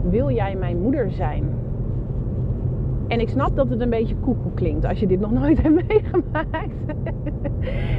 Wil 0.10 0.32
jij 0.32 0.56
mijn 0.56 0.82
moeder 0.82 1.12
zijn? 1.12 1.44
En 3.08 3.20
ik 3.20 3.30
snap 3.30 3.56
dat 3.56 3.70
het 3.70 3.82
een 3.82 3.90
beetje 3.90 4.16
koekoe 4.16 4.54
klinkt 4.54 4.86
als 4.86 5.00
je 5.00 5.08
dit 5.08 5.20
nog 5.20 5.32
nooit 5.32 5.62
hebt 5.64 5.88
meegemaakt. 5.88 6.96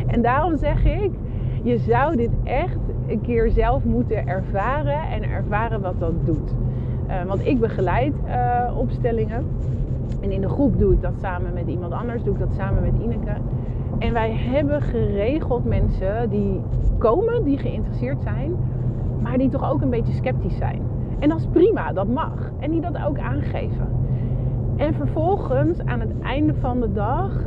en 0.07 0.23
daarom 0.23 0.57
zeg 0.57 0.85
ik, 0.85 1.11
je 1.63 1.79
zou 1.79 2.17
dit 2.17 2.31
echt 2.45 2.79
een 3.09 3.21
keer 3.21 3.51
zelf 3.51 3.85
moeten 3.85 4.27
ervaren 4.27 5.09
en 5.11 5.23
ervaren 5.23 5.81
wat 5.81 6.01
dat 6.01 6.27
doet. 6.27 6.55
Uh, 7.09 7.23
want 7.23 7.47
ik 7.47 7.61
begeleid 7.61 8.15
uh, 8.27 8.79
opstellingen. 8.79 9.47
En 10.21 10.33
in 10.33 10.41
de 10.41 10.49
groep 10.49 10.79
doe 10.79 10.93
ik 10.93 11.03
dat 11.03 11.15
samen 11.21 11.53
met 11.55 11.67
iemand 11.67 11.93
anders, 11.93 12.23
doe 12.23 12.35
ik 12.35 12.41
dat 12.41 12.55
samen 12.55 12.83
met 12.83 12.93
Ineke. 13.03 13.37
En 13.99 14.13
wij 14.13 14.33
hebben 14.33 14.83
geregeld 14.83 15.65
mensen 15.65 16.31
die 16.31 16.61
komen, 16.99 17.45
die 17.45 17.59
geïnteresseerd 17.59 18.23
zijn, 18.23 18.57
maar 19.23 19.39
die 19.39 19.49
toch 19.49 19.71
ook 19.71 19.83
een 19.83 19.91
beetje 19.91 20.13
sceptisch 20.13 20.57
zijn. 20.57 20.83
En 21.19 21.29
dat 21.29 21.39
is 21.39 21.47
prima, 21.53 21.93
dat 21.93 22.09
mag. 22.09 22.51
En 22.59 22.71
die 22.71 22.81
dat 22.81 23.05
ook 23.07 23.19
aangeven. 23.19 23.96
En 24.77 24.95
vervolgens, 24.95 25.85
aan 25.85 26.01
het 26.01 26.21
einde 26.23 26.55
van 26.55 26.81
de 26.81 26.93
dag, 26.93 27.47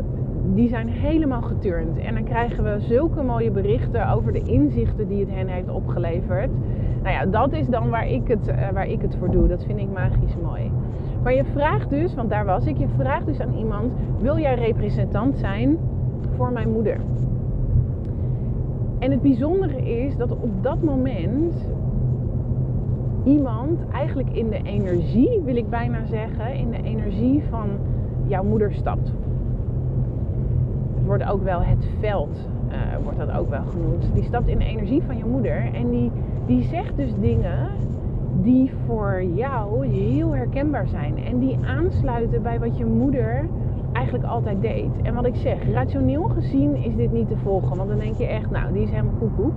die 0.54 0.70
zijn 0.70 0.88
helemaal 0.88 1.42
geturnd. 1.42 1.98
En 1.98 2.14
dan 2.14 2.24
krijgen 2.24 2.64
we 2.64 2.80
zulke 2.80 3.24
mooie 3.24 3.52
berichten 3.52 4.10
over 4.10 4.34
de 4.34 4.42
inzichten 4.42 5.08
die 5.08 5.20
het 5.20 5.30
hen 5.30 5.48
heeft 5.48 5.70
opgeleverd. 5.70 6.50
Nou 7.04 7.16
ja, 7.16 7.26
dat 7.26 7.54
is 7.54 7.68
dan 7.68 7.90
waar 7.90 8.08
ik 8.08 8.28
het, 8.28 8.48
eh, 8.48 8.70
waar 8.70 8.88
ik 8.88 9.02
het 9.02 9.16
voor 9.16 9.32
doe. 9.32 9.48
Dat 9.48 9.64
vind 9.64 9.80
ik 9.80 9.92
magisch 9.94 10.36
mooi. 10.44 10.72
Maar 11.24 11.34
je 11.34 11.44
vraagt 11.54 11.90
dus, 11.90 12.16
want 12.16 12.30
daar 12.30 12.46
was 12.46 12.66
ik, 12.66 12.78
je 12.78 12.88
vraagt 12.98 13.26
dus 13.26 13.40
aan 13.40 13.54
iemand: 13.54 13.92
wil 14.20 14.40
jij 14.40 14.56
representant 14.56 15.38
zijn 15.38 15.78
voor 16.36 16.52
mijn 16.52 16.72
moeder? 16.72 16.98
En 19.00 19.12
het 19.12 19.22
bijzondere 19.22 19.82
is 19.82 20.18
dat 20.18 20.32
op 20.32 20.64
dat 20.64 20.84
moment 20.84 21.68
iemand 23.24 23.80
eigenlijk 23.92 24.30
in 24.30 24.50
de 24.50 24.62
energie, 24.64 25.42
wil 25.46 25.56
ik 25.56 25.70
bijna 25.70 26.06
zeggen, 26.06 26.54
in 26.54 26.72
de 26.72 26.84
energie 26.84 27.44
van 27.50 27.70
jouw 28.26 28.44
moeder 28.44 28.74
stapt. 28.74 29.12
Het 30.96 31.06
wordt 31.06 31.30
ook 31.32 31.44
wel 31.44 31.62
het 31.62 31.88
veld, 32.00 32.50
uh, 32.70 32.76
wordt 33.04 33.18
dat 33.18 33.32
ook 33.32 33.50
wel 33.50 33.64
genoemd. 33.64 34.10
Die 34.14 34.24
stapt 34.24 34.48
in 34.48 34.58
de 34.58 34.66
energie 34.66 35.02
van 35.06 35.18
je 35.18 35.26
moeder 35.26 35.74
en 35.74 35.90
die, 35.90 36.12
die 36.46 36.64
zegt 36.64 36.96
dus 36.96 37.12
dingen 37.20 37.68
die 38.42 38.72
voor 38.86 39.24
jou 39.24 39.88
heel 39.88 40.36
herkenbaar 40.36 40.88
zijn. 40.88 41.18
En 41.18 41.40
die 41.40 41.58
aansluiten 41.66 42.42
bij 42.42 42.60
wat 42.60 42.78
je 42.78 42.86
moeder 42.86 43.48
eigenlijk 43.94 44.26
altijd 44.26 44.62
deed. 44.62 44.90
En 45.04 45.14
wat 45.14 45.26
ik 45.26 45.36
zeg, 45.36 45.72
rationeel 45.72 46.24
gezien 46.24 46.76
is 46.76 46.96
dit 46.96 47.12
niet 47.12 47.28
te 47.28 47.38
volgen. 47.44 47.78
Want 47.78 47.90
dan 47.90 48.00
denk 48.00 48.16
je 48.16 48.26
echt, 48.26 48.52
nou, 48.52 48.74
die 48.74 48.84
is 48.84 48.90
helemaal 48.90 49.14
koekoek. 49.20 49.54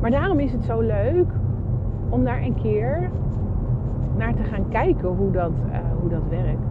Maar 0.00 0.10
daarom 0.10 0.38
is 0.38 0.52
het 0.52 0.64
zo 0.64 0.80
leuk 0.80 1.32
om 2.10 2.24
daar 2.24 2.42
een 2.42 2.54
keer 2.54 3.10
naar 4.16 4.34
te 4.34 4.42
gaan 4.42 4.68
kijken 4.68 5.08
hoe 5.08 5.30
dat, 5.30 5.52
uh, 5.70 5.76
hoe 6.00 6.10
dat 6.10 6.22
werkt. 6.28 6.70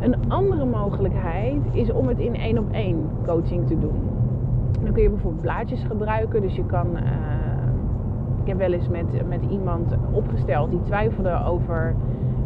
Een 0.00 0.14
andere 0.28 0.64
mogelijkheid 0.64 1.62
is 1.72 1.92
om 1.92 2.08
het 2.08 2.18
in 2.18 2.34
één 2.34 2.58
op 2.58 2.72
één 2.72 3.08
coaching 3.26 3.66
te 3.66 3.78
doen. 3.78 4.02
Dan 4.82 4.92
kun 4.92 5.02
je 5.02 5.08
bijvoorbeeld 5.08 5.42
blaadjes 5.42 5.84
gebruiken. 5.84 6.40
Dus 6.40 6.54
je 6.54 6.64
kan. 6.66 6.86
Uh, 6.86 7.00
ik 8.42 8.50
heb 8.50 8.58
wel 8.58 8.72
eens 8.72 8.88
met, 8.88 9.28
met 9.28 9.40
iemand 9.50 9.94
opgesteld 10.12 10.70
die 10.70 10.82
twijfelde 10.82 11.44
over 11.44 11.94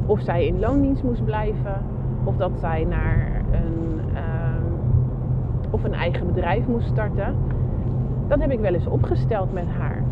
of 0.06 0.20
zij 0.20 0.46
in 0.46 0.58
loondienst 0.58 1.02
moest 1.02 1.24
blijven. 1.24 1.82
Of 2.24 2.36
dat 2.36 2.50
zij 2.60 2.84
naar 2.84 3.42
een, 3.50 4.00
uh, 4.12 5.70
of 5.70 5.84
een 5.84 5.94
eigen 5.94 6.26
bedrijf 6.26 6.66
moest 6.66 6.88
starten. 6.88 7.34
Dat 8.28 8.40
heb 8.40 8.50
ik 8.50 8.60
wel 8.60 8.74
eens 8.74 8.86
opgesteld 8.86 9.52
met 9.52 9.66
haar. 9.78 10.02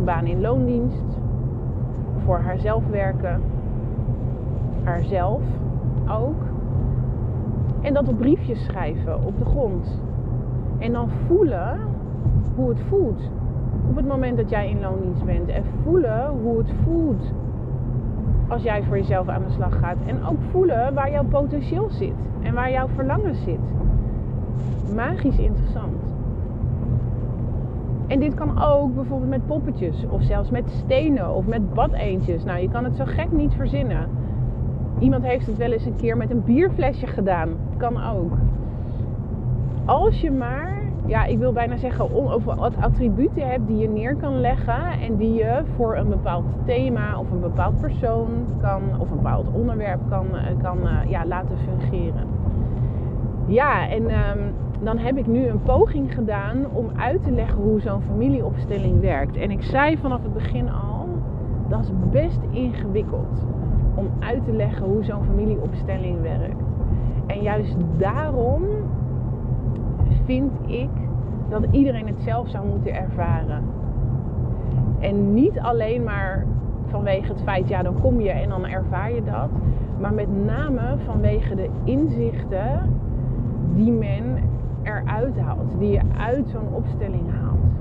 Een 0.00 0.06
baan 0.06 0.26
in 0.26 0.40
loondienst. 0.40 1.18
Voor 2.24 2.38
haarzelf 2.38 2.86
werken. 2.90 3.42
Haarzelf 4.84 5.42
ook. 6.08 6.42
En 7.80 7.94
dat 7.94 8.08
op 8.08 8.18
briefjes 8.18 8.64
schrijven 8.64 9.24
op 9.24 9.38
de 9.38 9.44
grond. 9.44 10.00
En 10.78 10.92
dan 10.92 11.08
voelen 11.26 11.78
hoe 12.56 12.68
het 12.68 12.80
voelt 12.88 13.30
op 13.88 13.96
het 13.96 14.06
moment 14.06 14.36
dat 14.36 14.50
jij 14.50 14.70
in 14.70 14.80
loondienst 14.80 15.24
bent. 15.24 15.48
En 15.48 15.64
voelen 15.82 16.28
hoe 16.42 16.58
het 16.58 16.72
voelt 16.84 17.32
als 18.48 18.62
jij 18.62 18.82
voor 18.82 18.96
jezelf 18.96 19.28
aan 19.28 19.42
de 19.46 19.52
slag 19.52 19.78
gaat. 19.78 19.96
En 20.06 20.24
ook 20.24 20.38
voelen 20.50 20.94
waar 20.94 21.10
jouw 21.10 21.24
potentieel 21.24 21.88
zit. 21.90 22.14
En 22.42 22.54
waar 22.54 22.70
jouw 22.70 22.88
verlangen 22.94 23.34
zit. 23.34 23.74
Magisch 24.94 25.38
interessant. 25.38 25.99
En 28.10 28.20
dit 28.20 28.34
kan 28.34 28.62
ook 28.62 28.94
bijvoorbeeld 28.94 29.30
met 29.30 29.46
poppetjes. 29.46 30.04
Of 30.08 30.22
zelfs 30.22 30.50
met 30.50 30.70
stenen. 30.70 31.34
Of 31.34 31.46
met 31.46 31.74
badeentjes. 31.74 32.44
Nou, 32.44 32.58
je 32.58 32.68
kan 32.68 32.84
het 32.84 32.96
zo 32.96 33.04
gek 33.06 33.32
niet 33.32 33.54
verzinnen. 33.54 34.08
Iemand 34.98 35.24
heeft 35.24 35.46
het 35.46 35.56
wel 35.56 35.72
eens 35.72 35.84
een 35.84 35.96
keer 35.96 36.16
met 36.16 36.30
een 36.30 36.44
bierflesje 36.44 37.06
gedaan. 37.06 37.48
Kan 37.76 38.02
ook. 38.02 38.32
Als 39.84 40.20
je 40.20 40.30
maar 40.30 40.80
ja, 41.06 41.24
ik 41.24 41.38
wil 41.38 41.52
bijna 41.52 41.76
zeggen, 41.76 42.30
over 42.32 42.54
wat 42.54 42.76
attributen 42.80 43.48
hebt 43.48 43.66
die 43.66 43.76
je 43.76 43.88
neer 43.88 44.16
kan 44.16 44.40
leggen 44.40 45.00
en 45.00 45.16
die 45.16 45.34
je 45.34 45.62
voor 45.76 45.96
een 45.96 46.08
bepaald 46.08 46.44
thema 46.64 47.18
of 47.18 47.30
een 47.30 47.40
bepaald 47.40 47.80
persoon 47.80 48.28
kan, 48.60 48.82
of 48.98 49.10
een 49.10 49.16
bepaald 49.16 49.46
onderwerp 49.52 50.00
kan, 50.08 50.36
eh, 50.36 50.62
kan 50.62 50.78
uh, 50.78 51.10
ja, 51.10 51.26
laten 51.26 51.56
fungeren. 51.58 52.39
Ja, 53.50 53.88
en 53.88 54.02
um, 54.02 54.54
dan 54.80 54.98
heb 54.98 55.16
ik 55.16 55.26
nu 55.26 55.46
een 55.46 55.62
poging 55.62 56.14
gedaan 56.14 56.66
om 56.72 56.90
uit 56.96 57.22
te 57.22 57.30
leggen 57.30 57.62
hoe 57.62 57.80
zo'n 57.80 58.02
familieopstelling 58.02 59.00
werkt. 59.00 59.36
En 59.36 59.50
ik 59.50 59.62
zei 59.62 59.98
vanaf 59.98 60.22
het 60.22 60.32
begin 60.32 60.70
al, 60.70 61.08
dat 61.68 61.80
is 61.80 61.90
best 62.10 62.40
ingewikkeld 62.50 63.46
om 63.94 64.10
uit 64.18 64.44
te 64.44 64.52
leggen 64.52 64.86
hoe 64.86 65.04
zo'n 65.04 65.24
familieopstelling 65.24 66.20
werkt. 66.20 66.62
En 67.26 67.42
juist 67.42 67.76
daarom 67.96 68.62
vind 70.24 70.52
ik 70.66 70.90
dat 71.48 71.64
iedereen 71.70 72.06
het 72.06 72.22
zelf 72.22 72.48
zou 72.48 72.66
moeten 72.66 72.94
ervaren. 72.94 73.62
En 74.98 75.34
niet 75.34 75.60
alleen 75.60 76.04
maar 76.04 76.46
vanwege 76.86 77.32
het 77.32 77.42
feit, 77.42 77.68
ja, 77.68 77.82
dan 77.82 78.00
kom 78.00 78.20
je 78.20 78.30
en 78.30 78.48
dan 78.48 78.66
ervaar 78.66 79.14
je 79.14 79.22
dat. 79.24 79.50
Maar 80.00 80.14
met 80.14 80.44
name 80.44 80.96
vanwege 81.04 81.54
de 81.54 81.68
inzichten 81.84 82.98
die 83.74 83.92
men 83.92 84.36
eruit 84.82 85.38
haalt. 85.38 85.78
Die 85.78 85.90
je 85.90 86.00
uit 86.18 86.48
zo'n 86.48 86.74
opstelling 86.74 87.30
haalt. 87.40 87.72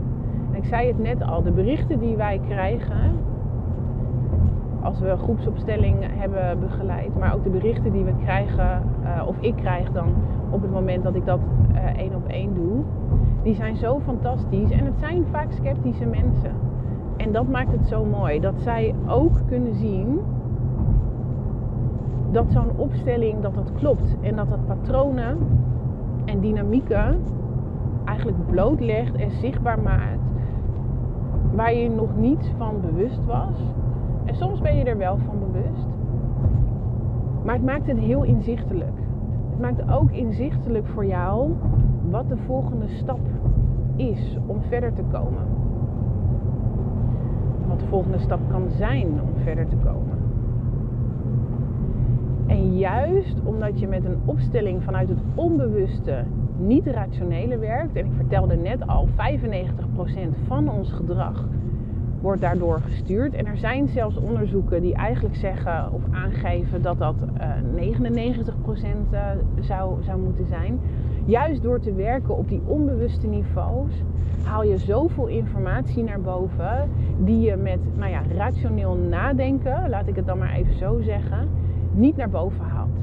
En 0.51 0.57
ik 0.57 0.65
zei 0.65 0.87
het 0.87 0.99
net 0.99 1.23
al, 1.23 1.43
de 1.43 1.51
berichten 1.51 1.99
die 1.99 2.15
wij 2.15 2.41
krijgen. 2.47 3.17
Als 4.81 4.99
we 4.99 5.17
groepsopstelling 5.17 5.97
hebben 6.01 6.59
begeleid. 6.59 7.17
Maar 7.19 7.33
ook 7.33 7.43
de 7.43 7.49
berichten 7.49 7.91
die 7.91 8.03
we 8.03 8.13
krijgen, 8.23 8.81
uh, 9.03 9.27
of 9.27 9.35
ik 9.39 9.55
krijg 9.55 9.91
dan 9.91 10.07
op 10.49 10.61
het 10.61 10.71
moment 10.71 11.03
dat 11.03 11.15
ik 11.15 11.25
dat 11.25 11.39
uh, 11.71 11.85
één 11.97 12.15
op 12.15 12.27
één 12.27 12.53
doe 12.53 12.83
die 13.43 13.55
zijn 13.55 13.75
zo 13.75 13.99
fantastisch. 13.99 14.71
En 14.71 14.85
het 14.85 14.99
zijn 14.99 15.25
vaak 15.31 15.51
sceptische 15.51 16.05
mensen. 16.05 16.51
En 17.17 17.31
dat 17.31 17.47
maakt 17.47 17.71
het 17.71 17.87
zo 17.87 18.05
mooi. 18.05 18.39
Dat 18.39 18.55
zij 18.57 18.95
ook 19.07 19.41
kunnen 19.47 19.75
zien 19.75 20.19
dat 22.31 22.45
zo'n 22.51 22.71
opstelling 22.75 23.41
dat 23.41 23.55
dat 23.55 23.71
klopt. 23.77 24.15
En 24.21 24.35
dat 24.35 24.49
dat 24.49 24.65
patronen 24.67 25.37
en 26.29 26.39
dynamieken 26.39 27.21
eigenlijk 28.05 28.45
blootlegt 28.45 29.15
en 29.15 29.31
zichtbaar 29.31 29.79
maakt. 29.79 30.19
Waar 31.55 31.73
je 31.73 31.89
nog 31.89 32.17
niet 32.17 32.51
van 32.57 32.81
bewust 32.81 33.25
was. 33.25 33.55
En 34.25 34.35
soms 34.35 34.61
ben 34.61 34.77
je 34.77 34.83
er 34.83 34.97
wel 34.97 35.17
van 35.17 35.39
bewust. 35.39 35.87
Maar 37.43 37.55
het 37.55 37.63
maakt 37.63 37.87
het 37.87 37.97
heel 37.97 38.23
inzichtelijk. 38.23 38.97
Het 39.49 39.59
maakt 39.59 39.91
ook 39.91 40.11
inzichtelijk 40.11 40.87
voor 40.87 41.05
jou 41.05 41.51
wat 42.09 42.29
de 42.29 42.37
volgende 42.37 42.87
stap 42.87 43.19
is 43.95 44.37
om 44.45 44.61
verder 44.61 44.93
te 44.93 45.03
komen. 45.11 45.43
Wat 47.67 47.79
de 47.79 47.85
volgende 47.85 48.19
stap 48.19 48.39
kan 48.49 48.69
zijn 48.69 49.07
om 49.07 49.43
verder 49.43 49.67
te 49.67 49.75
komen. 49.75 50.18
En 52.49 52.77
juist 52.77 53.35
omdat 53.43 53.79
je 53.79 53.87
met 53.87 54.05
een 54.05 54.19
opstelling 54.25 54.83
vanuit 54.83 55.09
het 55.09 55.19
onbewuste, 55.35 56.23
niet 56.57 56.87
rationele 56.87 57.57
werkt, 57.57 57.95
en 57.95 58.05
ik 58.05 58.11
vertelde 58.15 58.55
net 58.55 58.87
al, 58.87 59.07
95% 59.07 59.11
van 60.47 60.69
ons 60.69 60.91
gedrag 60.91 61.47
wordt 62.21 62.41
daardoor 62.41 62.81
gestuurd. 62.81 63.33
En 63.33 63.45
er 63.45 63.57
zijn 63.57 63.87
zelfs 63.87 64.17
onderzoeken 64.17 64.81
die 64.81 64.93
eigenlijk 64.93 65.35
zeggen 65.35 65.93
of 65.93 66.01
aangeven 66.11 66.81
dat 66.81 66.97
dat 66.97 67.15
uh, 67.75 67.95
99% 67.95 68.51
uh, 69.11 69.21
zou, 69.59 70.03
zou 70.03 70.19
moeten 70.19 70.45
zijn 70.47 70.79
juist 71.25 71.61
door 71.61 71.79
te 71.79 71.93
werken 71.93 72.37
op 72.37 72.49
die 72.49 72.61
onbewuste 72.65 73.27
niveaus, 73.27 74.03
haal 74.43 74.63
je 74.63 74.77
zoveel 74.77 75.27
informatie 75.27 76.03
naar 76.03 76.21
boven 76.21 76.89
die 77.17 77.39
je 77.39 77.55
met 77.55 77.79
nou 77.95 78.11
ja, 78.11 78.21
rationeel 78.35 78.95
nadenken, 78.95 79.89
laat 79.89 80.07
ik 80.07 80.15
het 80.15 80.25
dan 80.25 80.37
maar 80.37 80.53
even 80.53 80.73
zo 80.73 81.01
zeggen, 81.01 81.47
niet 81.93 82.17
naar 82.17 82.29
boven 82.29 82.65
haalt. 82.65 82.97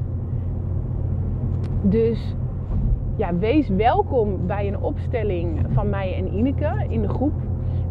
Dus 1.81 2.35
ja, 3.15 3.35
wees 3.35 3.69
welkom 3.69 4.47
bij 4.47 4.67
een 4.67 4.79
opstelling 4.79 5.59
van 5.73 5.89
mij 5.89 6.15
en 6.15 6.33
Ineke 6.33 6.85
in 6.89 7.01
de 7.01 7.09
groep. 7.09 7.33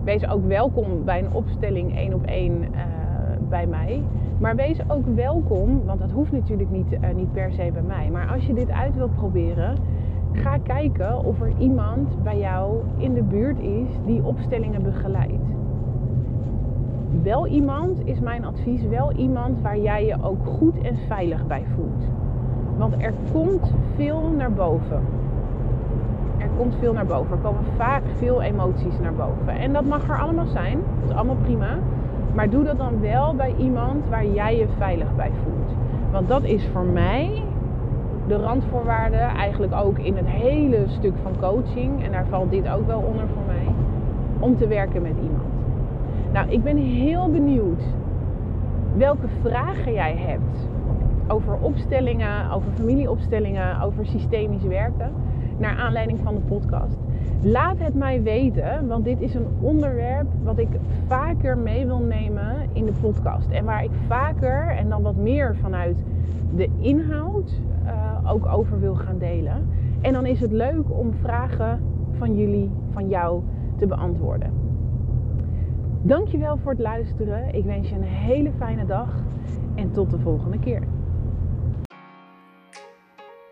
Wees 0.05 0.29
ook 0.29 0.47
welkom 0.47 1.05
bij 1.05 1.19
een 1.19 1.33
opstelling 1.33 1.97
één 1.97 2.15
op 2.15 2.25
één 2.25 2.53
uh, 2.53 2.69
bij 3.49 3.67
mij. 3.67 4.03
Maar 4.39 4.57
wees 4.57 4.79
ook 4.89 5.07
welkom, 5.15 5.85
want 5.85 6.01
dat 6.01 6.11
hoeft 6.11 6.33
natuurlijk 6.33 6.71
niet, 6.71 6.93
uh, 6.93 7.01
niet 7.15 7.33
per 7.33 7.53
se 7.53 7.71
bij 7.73 7.83
mij. 7.83 8.11
Maar 8.11 8.29
als 8.33 8.47
je 8.47 8.55
dit 8.55 8.71
uit 8.71 8.95
wilt 8.95 9.15
proberen, 9.15 9.75
ga 10.33 10.59
kijken 10.59 11.25
of 11.25 11.41
er 11.41 11.53
iemand 11.59 12.23
bij 12.23 12.39
jou 12.39 12.81
in 12.97 13.15
de 13.15 13.23
buurt 13.23 13.59
is 13.59 13.89
die 14.05 14.25
opstellingen 14.25 14.83
begeleidt. 14.83 15.46
Wel 17.23 17.47
iemand 17.47 18.07
is 18.07 18.21
mijn 18.21 18.45
advies, 18.45 18.83
wel 18.83 19.13
iemand 19.13 19.61
waar 19.61 19.79
jij 19.79 20.07
je 20.07 20.17
ook 20.23 20.47
goed 20.59 20.81
en 20.81 20.97
veilig 20.97 21.47
bij 21.47 21.65
voelt. 21.75 22.05
Want 22.77 22.95
er 22.99 23.13
komt 23.33 23.73
veel 23.97 24.31
naar 24.37 24.53
boven. 24.53 25.01
Er 26.39 26.49
komt 26.57 26.75
veel 26.81 26.93
naar 26.93 27.07
boven. 27.07 27.33
Er 27.33 27.43
komen 27.43 27.65
vaak 27.77 28.03
veel 28.17 28.43
emoties 28.43 28.99
naar 29.03 29.15
boven. 29.15 29.59
En 29.59 29.73
dat 29.73 29.85
mag 29.85 30.09
er 30.09 30.21
allemaal 30.21 30.47
zijn. 30.47 30.79
Dat 31.01 31.11
is 31.11 31.17
allemaal 31.17 31.37
prima. 31.43 31.79
Maar 32.35 32.51
doe 32.51 32.65
dat 32.65 32.79
dan 32.79 33.01
wel 33.01 33.35
bij 33.35 33.55
iemand 33.59 34.09
waar 34.09 34.27
jij 34.27 34.57
je 34.57 34.67
veilig 34.79 35.17
bij 35.17 35.31
voelt. 35.43 35.77
Want 36.13 36.29
dat 36.29 36.45
is 36.45 36.69
voor 36.73 36.85
mij 36.85 37.43
de 38.27 38.37
randvoorwaarden, 38.37 39.21
eigenlijk 39.21 39.75
ook 39.75 39.99
in 39.99 40.17
het 40.17 40.27
hele 40.27 40.85
stuk 40.87 41.15
van 41.23 41.33
coaching. 41.41 42.05
En 42.05 42.13
daar 42.13 42.27
valt 42.31 42.51
dit 42.51 42.69
ook 42.69 42.87
wel 42.87 43.01
onder 43.01 43.25
voor 43.35 43.43
mij. 43.47 43.75
Om 44.39 44.57
te 44.57 44.67
werken 44.67 45.03
met 45.03 45.15
iemand. 45.23 45.36
Nou, 46.37 46.51
ik 46.51 46.63
ben 46.63 46.77
heel 46.77 47.31
benieuwd 47.31 47.83
welke 48.97 49.29
vragen 49.43 49.93
jij 49.93 50.17
hebt 50.17 50.69
over 51.29 51.59
opstellingen, 51.59 52.51
over 52.51 52.73
familieopstellingen, 52.73 53.81
over 53.81 54.07
systemisch 54.07 54.63
werken. 54.63 55.13
Naar 55.59 55.77
aanleiding 55.77 56.19
van 56.23 56.35
de 56.35 56.41
podcast. 56.41 56.97
Laat 57.43 57.79
het 57.79 57.95
mij 57.95 58.23
weten, 58.23 58.87
want 58.87 59.05
dit 59.05 59.21
is 59.21 59.35
een 59.35 59.47
onderwerp 59.61 60.27
wat 60.43 60.59
ik 60.59 60.69
vaker 61.07 61.59
mee 61.59 61.87
wil 61.87 62.01
nemen 62.01 62.69
in 62.73 62.85
de 62.85 62.93
podcast. 63.01 63.51
En 63.51 63.65
waar 63.65 63.85
ik 63.85 63.93
vaker 64.07 64.69
en 64.69 64.89
dan 64.89 65.03
wat 65.03 65.17
meer 65.17 65.57
vanuit 65.57 66.05
de 66.57 66.69
inhoud 66.81 67.61
uh, 67.85 68.33
ook 68.33 68.47
over 68.47 68.81
wil 68.81 68.95
gaan 68.95 69.19
delen. 69.19 69.69
En 70.01 70.13
dan 70.13 70.27
is 70.27 70.41
het 70.41 70.53
leuk 70.53 70.91
om 70.91 71.13
vragen 71.13 71.81
van 72.13 72.37
jullie, 72.37 72.71
van 72.93 73.09
jou 73.09 73.43
te 73.77 73.87
beantwoorden. 73.87 74.66
Dankjewel 76.07 76.59
voor 76.59 76.71
het 76.71 76.81
luisteren. 76.81 77.55
Ik 77.55 77.65
wens 77.65 77.89
je 77.89 77.95
een 77.95 78.03
hele 78.03 78.53
fijne 78.59 78.87
dag 78.87 79.23
en 79.75 79.93
tot 79.93 80.11
de 80.11 80.19
volgende 80.19 80.59
keer. 80.59 80.83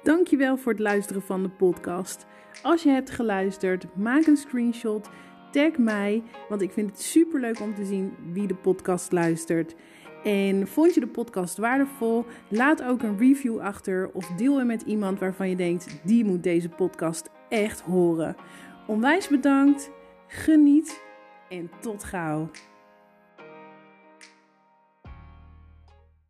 Dankjewel 0.02 0.56
voor 0.56 0.72
het 0.72 0.80
luisteren 0.80 1.22
van 1.22 1.42
de 1.42 1.48
podcast. 1.48 2.26
Als 2.62 2.82
je 2.82 2.90
hebt 2.90 3.10
geluisterd, 3.10 3.96
maak 3.96 4.26
een 4.26 4.36
screenshot, 4.36 5.10
tag 5.50 5.78
mij, 5.78 6.22
want 6.48 6.60
ik 6.60 6.72
vind 6.72 6.90
het 6.90 7.00
super 7.00 7.40
leuk 7.40 7.60
om 7.60 7.74
te 7.74 7.84
zien 7.84 8.12
wie 8.32 8.46
de 8.46 8.54
podcast 8.54 9.12
luistert. 9.12 9.74
En 10.24 10.66
vond 10.66 10.94
je 10.94 11.00
de 11.00 11.06
podcast 11.06 11.56
waardevol? 11.56 12.24
Laat 12.48 12.82
ook 12.82 13.02
een 13.02 13.18
review 13.18 13.60
achter 13.60 14.10
of 14.12 14.26
deel 14.26 14.58
hem 14.58 14.66
met 14.66 14.82
iemand 14.82 15.18
waarvan 15.18 15.48
je 15.48 15.56
denkt 15.56 16.00
die 16.04 16.24
moet 16.24 16.42
deze 16.42 16.68
podcast 16.68 17.30
echt 17.48 17.80
horen. 17.80 18.36
Onwijs 18.86 19.28
bedankt, 19.28 19.90
geniet 20.26 21.03
en 21.54 21.70
tot 21.80 22.04
gauw. 22.04 22.50